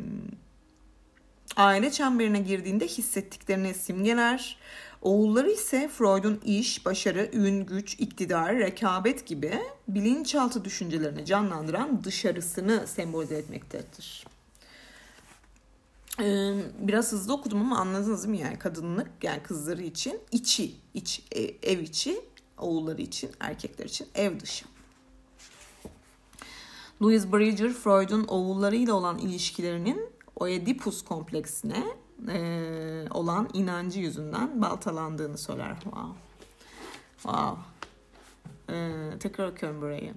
[1.56, 4.58] aile çemberine girdiğinde hissettiklerini simgeler.
[5.02, 9.58] Oğulları ise Freud'un iş, başarı, ün, güç, iktidar, rekabet gibi
[9.88, 14.24] bilinçaltı düşüncelerini canlandıran dışarısını sembolize etmektedir.
[16.20, 21.42] Ee, biraz hızlı okudum ama anladınız mi yani kadınlık yani kızları için içi, iç, e,
[21.42, 22.20] ev içi,
[22.58, 24.73] oğulları için, erkekler için ev dışı.
[27.02, 30.00] Louis Bridger, Freud'un oğullarıyla olan ilişkilerinin
[30.36, 31.84] Oedipus kompleksine
[32.28, 35.74] e, olan inancı yüzünden baltalandığını söyler.
[35.82, 36.12] Wow.
[37.22, 37.60] Wow.
[38.68, 40.14] E, tekrar okuyorum burayı.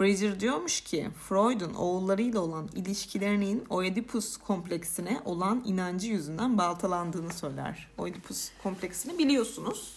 [0.00, 7.88] Bridger diyormuş ki Freud'un oğullarıyla olan ilişkilerinin Oedipus kompleksine olan inancı yüzünden baltalandığını söyler.
[7.98, 9.94] Oedipus kompleksini biliyorsunuz.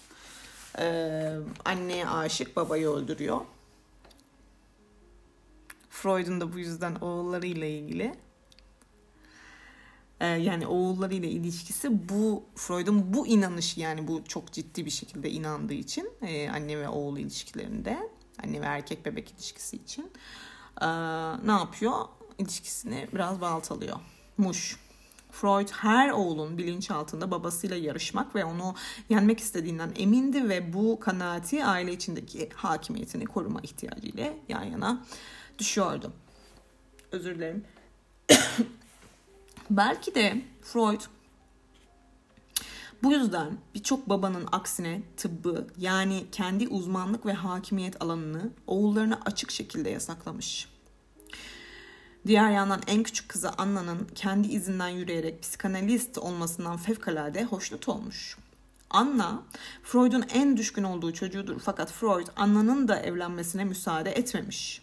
[0.80, 3.42] Ee, anneye aşık babayı öldürüyor.
[6.02, 8.16] Freud'un da bu yüzden oğullarıyla ilgili
[10.20, 15.74] e, yani oğullarıyla ilişkisi bu Freud'un bu inanışı yani bu çok ciddi bir şekilde inandığı
[15.74, 18.10] için e, anne ve oğul ilişkilerinde
[18.44, 20.12] anne ve erkek bebek ilişkisi için
[20.82, 20.88] e,
[21.48, 21.94] ne yapıyor?
[22.38, 23.98] İlişkisini biraz baltalıyor.
[24.38, 24.80] Muş.
[25.32, 28.76] Freud her oğlun bilinçaltında babasıyla yarışmak ve onu
[29.10, 35.06] yenmek istediğinden emindi ve bu kanaati aile içindeki hakimiyetini koruma ihtiyacıyla yan yana
[35.60, 36.14] düşüyordu.
[37.12, 37.66] Özür dilerim.
[39.70, 41.02] Belki de Freud
[43.04, 49.90] bu yüzden birçok babanın aksine tıbbı yani kendi uzmanlık ve hakimiyet alanını oğullarına açık şekilde
[49.90, 50.68] yasaklamış.
[52.28, 58.38] Diğer yandan en küçük kızı Anna'nın kendi izinden yürüyerek psikanalist olmasından fevkalade hoşnut olmuş.
[58.90, 59.44] Anna,
[59.84, 64.82] Freud'un en düşkün olduğu çocuğudur fakat Freud Anna'nın da evlenmesine müsaade etmemiş.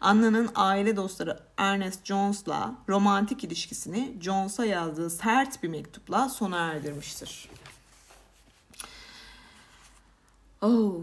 [0.00, 7.48] Anna'nın aile dostları Ernest Jones'la romantik ilişkisini Jones'a yazdığı sert bir mektupla sona erdirmiştir.
[10.62, 11.00] Oh.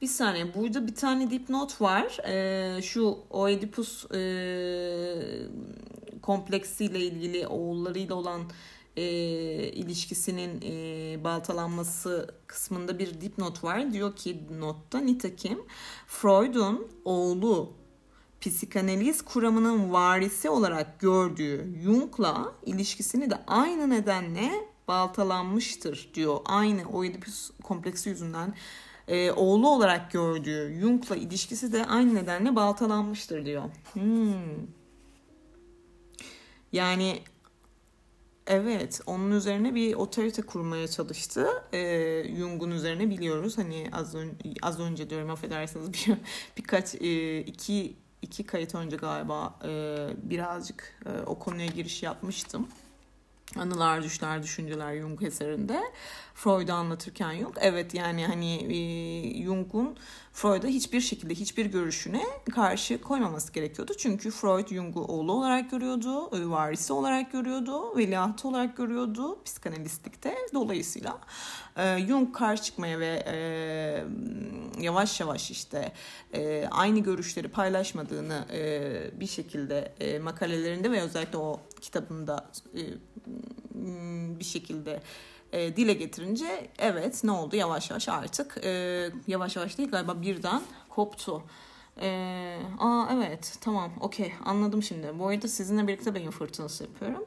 [0.00, 2.18] Bir saniye burada bir tane dipnot var.
[2.26, 4.20] Ee, şu Oedipus e,
[6.22, 8.42] kompleksiyle ilgili oğullarıyla olan
[8.96, 9.02] e,
[9.72, 13.92] ilişkisinin e, baltalanması kısmında bir dipnot var.
[13.92, 15.58] Diyor ki notta nitekim
[16.06, 17.72] Freud'un oğlu
[18.40, 24.50] psikanaliz kuramının varisi olarak gördüğü Jung'la ilişkisini de aynı nedenle
[24.88, 26.38] baltalanmıştır diyor.
[26.44, 28.54] Aynı Oedipus kompleksi yüzünden
[29.08, 33.62] e, oğlu olarak gördüğü Jung'la ilişkisi de aynı nedenle baltalanmıştır diyor.
[33.92, 34.66] Hmm.
[36.72, 37.22] Yani
[38.46, 41.48] Evet, onun üzerine bir otorite kurmaya çalıştı.
[41.72, 43.58] Ee, Jung'un üzerine biliyoruz.
[43.58, 46.16] Hani az, ön, az önce diyorum affedersiniz bir,
[46.58, 49.70] birkaç e, iki iki kayıt önce galiba e,
[50.22, 52.68] birazcık e, o konuya giriş yapmıştım.
[53.60, 55.82] Anılar, Düşler, Düşünceler Jung eserinde.
[56.36, 57.56] Freud'u anlatırken Jung.
[57.60, 59.96] Evet yani hani e, Jung'un
[60.32, 62.22] Freud'a hiçbir şekilde hiçbir görüşüne
[62.54, 63.92] karşı koymaması gerekiyordu.
[63.98, 70.36] Çünkü Freud Jung'u oğlu olarak görüyordu, e, varisi olarak görüyordu, veliahtı olarak görüyordu psikanalistlikte.
[70.54, 71.18] Dolayısıyla
[71.76, 73.24] e, Jung karşı çıkmaya ve
[74.80, 75.92] yavaş yavaş işte
[76.70, 78.44] aynı görüşleri paylaşmadığını
[79.20, 79.92] bir şekilde
[80.22, 82.82] makalelerinde ve özellikle o kitabında e,
[84.38, 85.02] bir şekilde
[85.52, 88.70] e, dile getirince evet ne oldu yavaş yavaş artık e,
[89.26, 91.42] yavaş yavaş değil galiba birden koptu.
[92.00, 92.08] E,
[92.78, 95.18] aa evet tamam okey anladım şimdi.
[95.18, 97.24] Bu arada sizinle birlikte beyin fırtınası yapıyorum.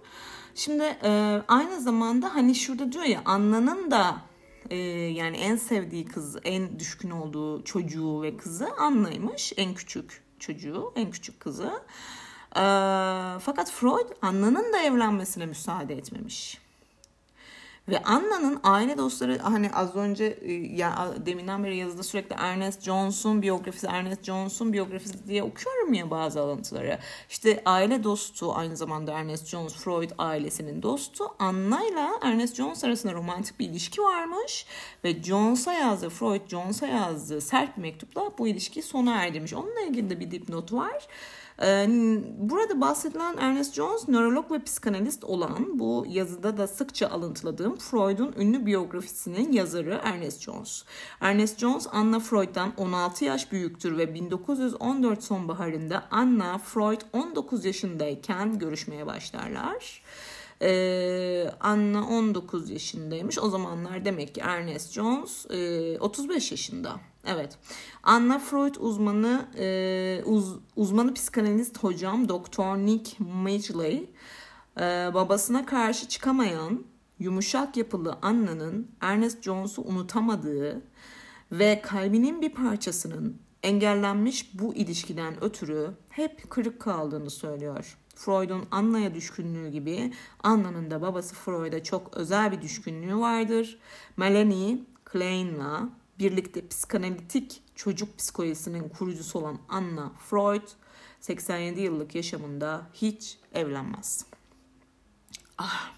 [0.56, 4.22] Şimdi e, aynı zamanda hani şurada diyor ya Anna'nın da
[4.70, 9.54] e, yani en sevdiği kız, en düşkün olduğu çocuğu ve kızı Anna'ymış.
[9.58, 11.72] En küçük çocuğu, en küçük kızı.
[12.56, 12.64] E,
[13.40, 16.58] fakat Freud Anna'nın da evlenmesine müsaade etmemiş.
[17.90, 23.42] Ve Anna'nın aile dostları hani az önce e, ya deminden beri yazıda sürekli Ernest Jones'un
[23.42, 27.00] biyografisi, Ernest Jones'un biyografisi diye okuyorum ya bazı alıntıları.
[27.30, 31.24] İşte aile dostu aynı zamanda Ernest Jones, Freud ailesinin dostu.
[31.40, 34.66] Anna ile Ernest Jones arasında romantik bir ilişki varmış
[35.04, 39.54] ve Jones'a yazdığı, Freud Jones'a yazdığı sert bir mektupla bu ilişkiyi sona erdirmiş.
[39.54, 41.08] Onunla ilgili de bir dipnot var.
[41.62, 41.88] Ee,
[42.38, 48.66] burada bahsedilen Ernest Jones nörolog ve psikanalist olan bu yazıda da sıkça alıntıladığım Freud'un ünlü
[48.66, 50.84] biyografisinin yazarı Ernest Jones.
[51.22, 59.06] Ernest Jones Anna Freud'dan 16 yaş büyüktür ve 1914 sonbaharında Anna Freud 19 yaşındayken görüşmeye
[59.06, 60.04] başlarlar.
[60.62, 63.40] Ee, Anna 19 yaşındaymış.
[63.40, 67.00] O zamanlar demek ki Ernest Jones e, 35 yaşında.
[67.26, 67.58] Evet.
[68.04, 74.10] Anna Freud uzmanı e, uz, uzmanı psikanalist hocam Doktor Nick Midgley
[74.78, 74.82] e,
[75.14, 76.86] babasına karşı çıkamayan
[77.20, 80.82] yumuşak yapılı Anna'nın Ernest Jones'u unutamadığı
[81.52, 87.98] ve kalbinin bir parçasının engellenmiş bu ilişkiden ötürü hep kırık kaldığını söylüyor.
[88.16, 90.14] Freud'un Anna'ya düşkünlüğü gibi
[90.44, 93.80] Anna'nın da babası Freud'a çok özel bir düşkünlüğü vardır.
[94.18, 95.90] Melanie Klein'la
[96.20, 100.68] birlikte psikanalitik çocuk psikolojisinin kurucusu olan Anna Freud
[101.20, 104.26] 87 yıllık yaşamında hiç evlenmez.
[105.58, 105.92] Ah.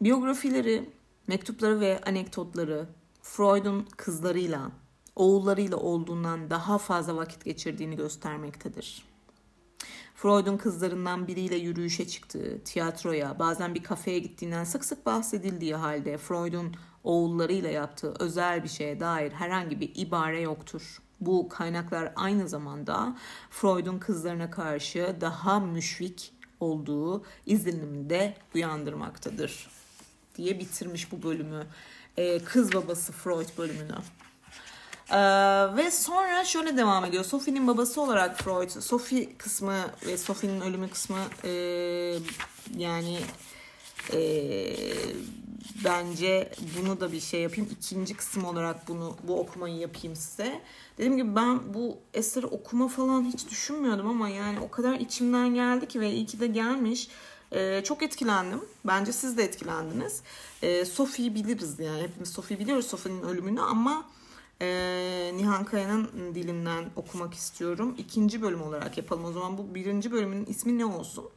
[0.00, 0.90] Biyografileri,
[1.26, 2.88] mektupları ve anekdotları
[3.22, 4.70] Freud'un kızlarıyla,
[5.16, 9.15] oğullarıyla olduğundan daha fazla vakit geçirdiğini göstermektedir.
[10.16, 16.76] Freud'un kızlarından biriyle yürüyüşe çıktığı, tiyatroya, bazen bir kafeye gittiğinden sık sık bahsedildiği halde Freud'un
[17.04, 21.02] oğullarıyla yaptığı özel bir şeye dair herhangi bir ibare yoktur.
[21.20, 23.16] Bu kaynaklar aynı zamanda
[23.50, 29.68] Freud'un kızlarına karşı daha müşfik olduğu izlenimini de uyandırmaktadır
[30.36, 31.66] diye bitirmiş bu bölümü.
[32.16, 33.94] Ee, kız babası Freud bölümünü.
[35.10, 35.16] Ee,
[35.76, 37.24] ve sonra şöyle devam ediyor.
[37.24, 39.74] Sophie'nin babası olarak Freud, Sophie kısmı
[40.06, 41.50] ve Sophie'nin ölümü kısmı e,
[42.76, 43.18] yani
[44.12, 44.18] e,
[45.84, 47.70] bence bunu da bir şey yapayım.
[47.72, 50.60] İkinci kısım olarak bunu bu okumayı yapayım size.
[50.98, 55.88] Dediğim gibi ben bu eseri okuma falan hiç düşünmüyordum ama yani o kadar içimden geldi
[55.88, 57.08] ki ve iyi ki de gelmiş.
[57.52, 58.60] Ee, çok etkilendim.
[58.84, 60.22] Bence siz de etkilendiniz.
[60.62, 62.02] Ee, Sophie'yi biliriz yani.
[62.02, 64.04] Hepimiz Sophie'yi biliyoruz Sophie'nin ölümünü ama
[64.62, 67.94] e, Nihan Kaya'nın dilinden okumak istiyorum.
[67.98, 69.24] İkinci bölüm olarak yapalım.
[69.24, 71.30] O zaman bu birinci bölümün ismi ne olsun?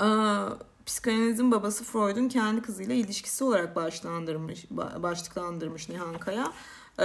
[0.00, 0.06] Ee,
[0.86, 6.52] psikanalizin babası Freud'un kendi kızıyla ilişkisi olarak başlandırmış, başlıklandırmış Nihan Kaya.
[6.98, 7.04] Ee,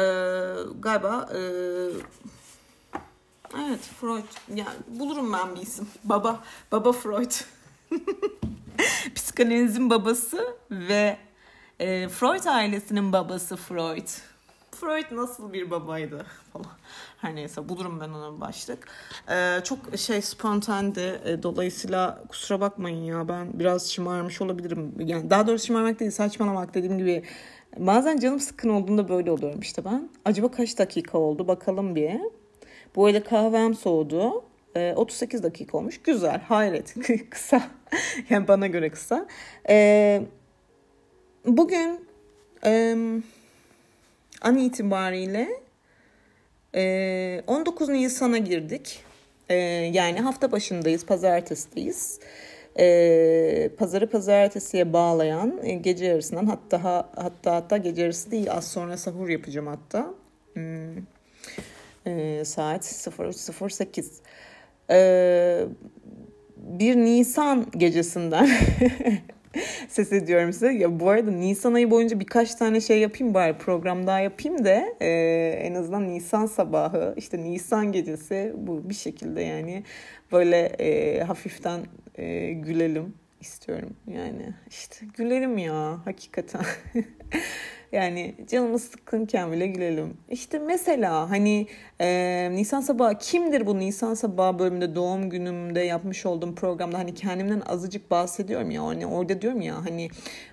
[0.79, 1.39] galiba e,
[3.55, 4.23] evet Freud.
[4.55, 5.87] Yani bulurum ben bir isim.
[6.03, 7.31] Baba, baba Freud.
[9.15, 11.17] Psikanalizin babası ve
[11.81, 14.07] e, Freud ailesinin babası Freud.
[14.71, 16.65] Freud nasıl bir babaydı falan.
[17.17, 18.87] Her neyse bulurum ben ona başlık.
[19.29, 21.21] Ee, çok şey spontane'di.
[21.25, 24.95] E, dolayısıyla kusura bakmayın ya ben biraz şımarmış olabilirim.
[24.99, 27.23] Yani daha doğrusu şımarmak değil saçmalamak dediğim gibi.
[27.77, 30.09] Bazen canım sıkkın olduğunda böyle oluyorum işte ben.
[30.25, 32.21] Acaba kaç dakika oldu bakalım bir.
[32.95, 34.43] Bu arada kahvem soğudu.
[34.75, 36.01] E, 38 dakika olmuş.
[36.01, 36.95] Güzel, hayret.
[37.29, 37.61] kısa.
[38.29, 39.27] yani bana göre kısa.
[39.69, 40.23] Eee
[41.45, 42.05] Bugün
[42.65, 42.95] e,
[44.41, 45.49] an itibariyle
[46.75, 49.03] e, 19 Nisan'a girdik.
[49.49, 49.55] E,
[49.93, 52.19] yani hafta başındayız, pazartesideyiz.
[52.79, 56.83] E, pazarı pazartesiye bağlayan e, gece yarısından hatta
[57.15, 60.13] hatta hatta gece yarısı değil az sonra sahur yapacağım hatta.
[60.53, 60.97] Hmm.
[62.05, 64.05] E, saat 03.08.
[64.89, 65.65] E,
[66.57, 68.49] bir Nisan gecesinden
[69.87, 70.71] ses ediyorum size.
[70.71, 74.83] Ya bu arada Nisan ayı boyunca birkaç tane şey yapayım bari program daha yapayım da
[75.01, 75.09] e,
[75.63, 79.83] en azından Nisan sabahı işte Nisan gecesi bu bir şekilde yani
[80.31, 81.79] böyle e, hafiften
[82.15, 86.65] e, gülelim istiyorum yani işte gülelim ya hakikaten
[87.91, 90.17] Yani canımız sıkkınken bile gülelim.
[90.29, 91.67] İşte mesela hani
[92.01, 97.61] e, Nisan Sabahı kimdir bu Nisan Sabahı bölümünde doğum günümde yapmış olduğum programda hani kendimden
[97.65, 100.09] azıcık bahsediyorum ya hani orada diyorum ya hani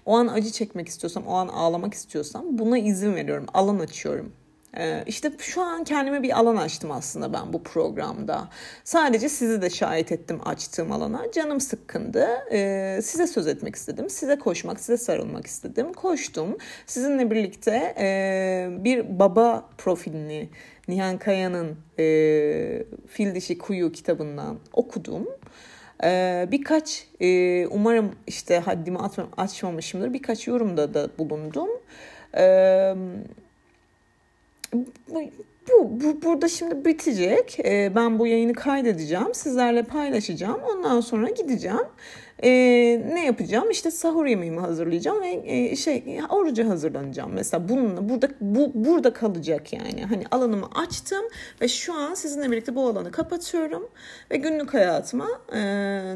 [0.06, 4.32] o an acı çekmek istiyorsam o an ağlamak istiyorsam buna izin veriyorum alan açıyorum.
[4.76, 8.48] Ee, işte şu an kendime bir alan açtım aslında ben bu programda.
[8.84, 11.32] Sadece sizi de şahit ettim açtığım alana.
[11.32, 12.28] Canım sıkkındı.
[12.52, 14.10] Ee, size söz etmek istedim.
[14.10, 15.92] Size koşmak, size sarılmak istedim.
[15.92, 16.56] Koştum.
[16.86, 20.48] Sizinle birlikte e, bir baba profilini
[20.88, 22.04] Nihan Kaya'nın e,
[23.06, 25.28] Fil Dişi Kuyu kitabından okudum.
[26.04, 28.98] Ee, birkaç e, umarım işte haddimi
[29.36, 30.12] açmamışımdır.
[30.12, 31.68] Birkaç yorumda da bulundum.
[32.36, 32.94] Ee,
[35.68, 37.58] bu, bu burada şimdi bitecek.
[37.64, 39.34] Ee, ben bu yayını kaydedeceğim.
[39.34, 40.60] Sizlerle paylaşacağım.
[40.62, 41.86] Ondan sonra gideceğim.
[42.42, 42.50] Ee,
[43.12, 43.70] ne yapacağım?
[43.70, 47.32] İşte sahur yemeğimi hazırlayacağım ve e, şey oruca hazırlanacağım.
[47.34, 50.04] Mesela bununla burada bu burada kalacak yani.
[50.04, 51.24] Hani alanımı açtım
[51.60, 53.88] ve şu an sizinle birlikte bu alanı kapatıyorum
[54.30, 55.60] ve günlük hayatıma, e,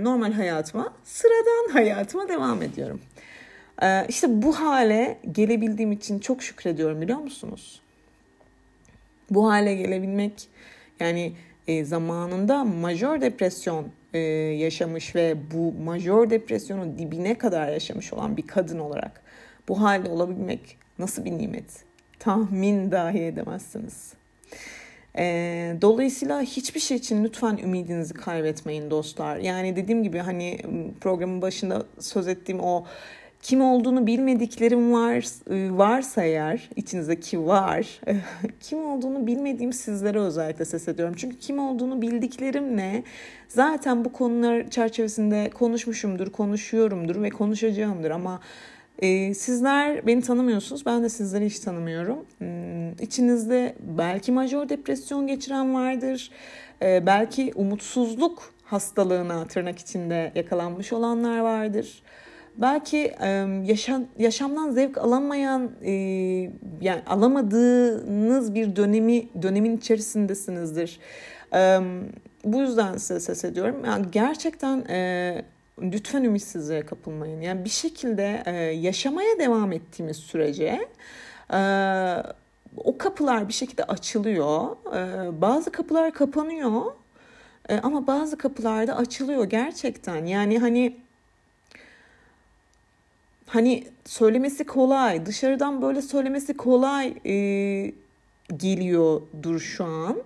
[0.04, 3.00] normal hayatıma, sıradan hayatıma devam ediyorum.
[3.82, 7.81] Ee, işte bu hale gelebildiğim için çok şükrediyorum biliyor musunuz?
[9.34, 10.48] Bu hale gelebilmek
[11.00, 11.32] yani
[11.68, 18.46] e, zamanında majör depresyon e, yaşamış ve bu majör depresyonun dibine kadar yaşamış olan bir
[18.46, 19.22] kadın olarak
[19.68, 21.84] bu halde olabilmek nasıl bir nimet?
[22.18, 24.12] Tahmin dahi edemezsiniz.
[25.18, 29.36] E, dolayısıyla hiçbir şey için lütfen ümidinizi kaybetmeyin dostlar.
[29.36, 30.58] Yani dediğim gibi hani
[31.00, 32.84] programın başında söz ettiğim o
[33.42, 38.00] kim olduğunu bilmediklerim var e, varsa eğer içinizdeki var
[38.60, 41.14] kim olduğunu bilmediğim sizlere özellikle ses ediyorum.
[41.18, 43.02] Çünkü kim olduğunu bildiklerimle
[43.48, 48.40] zaten bu konular çerçevesinde konuşmuşumdur, konuşuyorumdur ve konuşacağımdır ama
[48.98, 50.86] ee, sizler beni tanımıyorsunuz.
[50.86, 52.26] Ben de sizleri hiç tanımıyorum.
[52.38, 56.30] Hmm, içinizde belki major depresyon geçiren vardır.
[56.82, 62.02] Ee, belki umutsuzluk hastalığına tırnak içinde yakalanmış olanlar vardır
[62.56, 63.14] belki
[63.64, 65.70] yaşam, yaşamdan zevk alamayan
[66.80, 71.00] yani alamadığınız bir dönemi dönemin içerisindesinizdir.
[72.44, 73.82] Bu yüzden size ses ediyorum.
[73.86, 74.84] Yani gerçekten
[75.82, 77.40] lütfen ümitsizliğe kapılmayın.
[77.40, 78.42] Yani bir şekilde
[78.80, 80.88] yaşamaya devam ettiğimiz sürece
[82.76, 84.76] o kapılar bir şekilde açılıyor.
[85.40, 86.82] Bazı kapılar kapanıyor.
[87.82, 90.26] Ama bazı kapılar da açılıyor gerçekten.
[90.26, 90.96] Yani hani
[93.52, 97.34] hani söylemesi kolay, dışarıdan böyle söylemesi kolay e,
[98.56, 100.22] geliyordur şu an.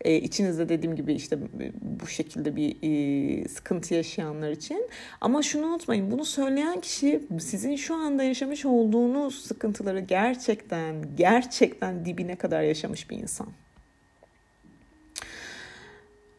[0.00, 1.38] E, içinizde dediğim gibi işte
[1.82, 4.88] bu şekilde bir e, sıkıntı yaşayanlar için.
[5.20, 12.36] Ama şunu unutmayın bunu söyleyen kişi sizin şu anda yaşamış olduğunuz sıkıntıları gerçekten gerçekten dibine
[12.36, 13.48] kadar yaşamış bir insan.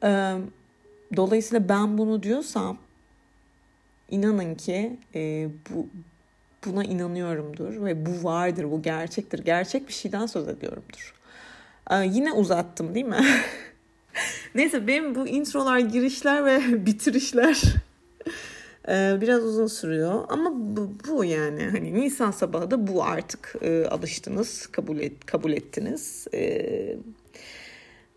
[0.03, 0.35] E,
[1.15, 2.77] dolayısıyla ben bunu diyorsam
[4.11, 5.87] inanın ki e, bu
[6.65, 9.39] buna inanıyorumdur ve bu vardır, bu gerçektir.
[9.39, 11.13] Gerçek bir şeyden söz ediyorumdur.
[11.91, 13.25] Ee, yine uzattım değil mi?
[14.55, 17.61] Neyse benim bu introlar, girişler ve bitirişler
[18.87, 20.25] e, biraz uzun sürüyor.
[20.29, 25.51] Ama bu, bu yani hani Nisan sabahı da bu artık e, alıştınız, kabul et, kabul
[25.51, 26.27] ettiniz.
[26.33, 26.95] E,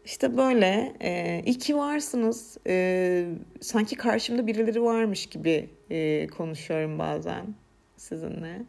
[0.05, 2.57] işte böyle e, iyi ki varsınız.
[2.67, 3.27] E,
[3.61, 7.64] sanki karşımda birileri varmış gibi e, konuşuyorum bazen
[8.05, 8.63] sizinle.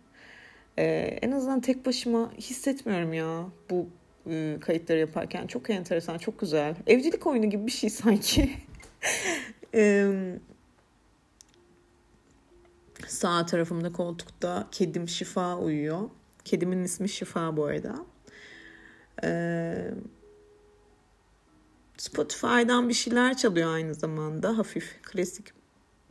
[0.77, 0.83] Ee,
[1.21, 3.87] en azından tek başıma hissetmiyorum ya bu
[4.29, 5.47] e, kayıtları yaparken.
[5.47, 6.75] Çok enteresan, çok güzel.
[6.87, 8.51] Evcilik oyunu gibi bir şey sanki.
[9.73, 10.39] ee,
[13.07, 16.09] sağ tarafımda koltukta kedim Şifa uyuyor.
[16.45, 17.95] Kedimin ismi Şifa bu arada.
[19.23, 19.91] Ee,
[21.97, 24.57] Spotify'dan bir şeyler çalıyor aynı zamanda.
[24.57, 25.45] Hafif klasik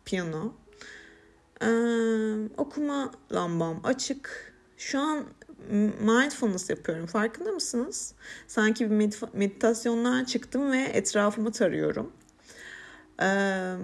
[0.04, 0.63] piyano.
[1.64, 1.68] Ee,
[2.56, 4.54] okuma lambam açık.
[4.76, 5.24] Şu an
[6.00, 7.06] mindfulness yapıyorum.
[7.06, 8.14] Farkında mısınız?
[8.46, 12.12] Sanki bir medita- meditasyondan çıktım ve etrafımı tarıyorum.
[13.22, 13.74] Ee,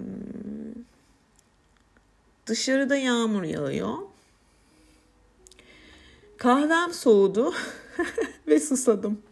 [2.46, 3.94] dışarıda yağmur yağıyor.
[6.36, 7.54] Kahvem soğudu
[8.48, 9.22] ve susadım.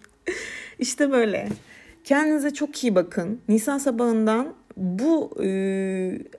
[0.79, 1.49] İşte böyle.
[2.05, 3.41] Kendinize çok iyi bakın.
[3.49, 5.49] Nisan sabahından bu e,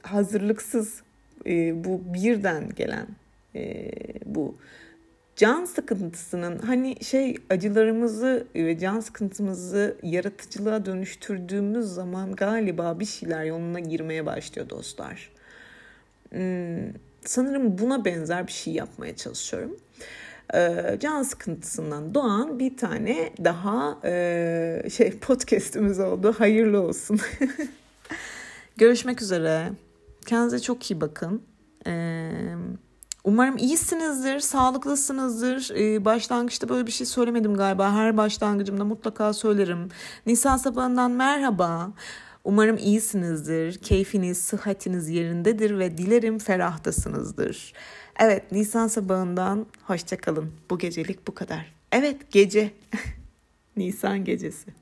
[0.04, 1.02] hazırlıksız
[1.46, 3.08] e, bu birden gelen
[3.56, 3.92] e,
[4.26, 4.56] bu
[5.36, 13.80] can sıkıntısının hani şey acılarımızı ve can sıkıntımızı yaratıcılığa dönüştürdüğümüz zaman galiba bir şeyler yoluna
[13.80, 15.30] girmeye başlıyor dostlar.
[16.30, 16.94] Hmm,
[17.26, 19.78] sanırım buna benzer bir şey yapmaya çalışıyorum.
[20.54, 26.36] Ee, can sıkıntısından doğan bir tane daha e, şey podcast'imiz oldu.
[26.38, 27.20] Hayırlı olsun.
[28.78, 29.70] Görüşmek üzere.
[30.30, 31.42] Kendinize çok iyi bakın.
[33.24, 35.70] Umarım iyisinizdir, sağlıklısınızdır.
[36.06, 37.94] Başlangıçta böyle bir şey söylemedim galiba.
[37.94, 39.90] Her başlangıcımda mutlaka söylerim.
[40.26, 41.92] Nisan sabahından merhaba.
[42.44, 47.74] Umarım iyisinizdir, keyfiniz, sıhhatiniz yerindedir ve dilerim ferahtasınızdır.
[48.20, 50.52] Evet, Nisan sabahından hoşçakalın.
[50.70, 51.76] Bu gecelik bu kadar.
[51.92, 52.72] Evet, gece.
[53.78, 54.79] Nisan gecesi.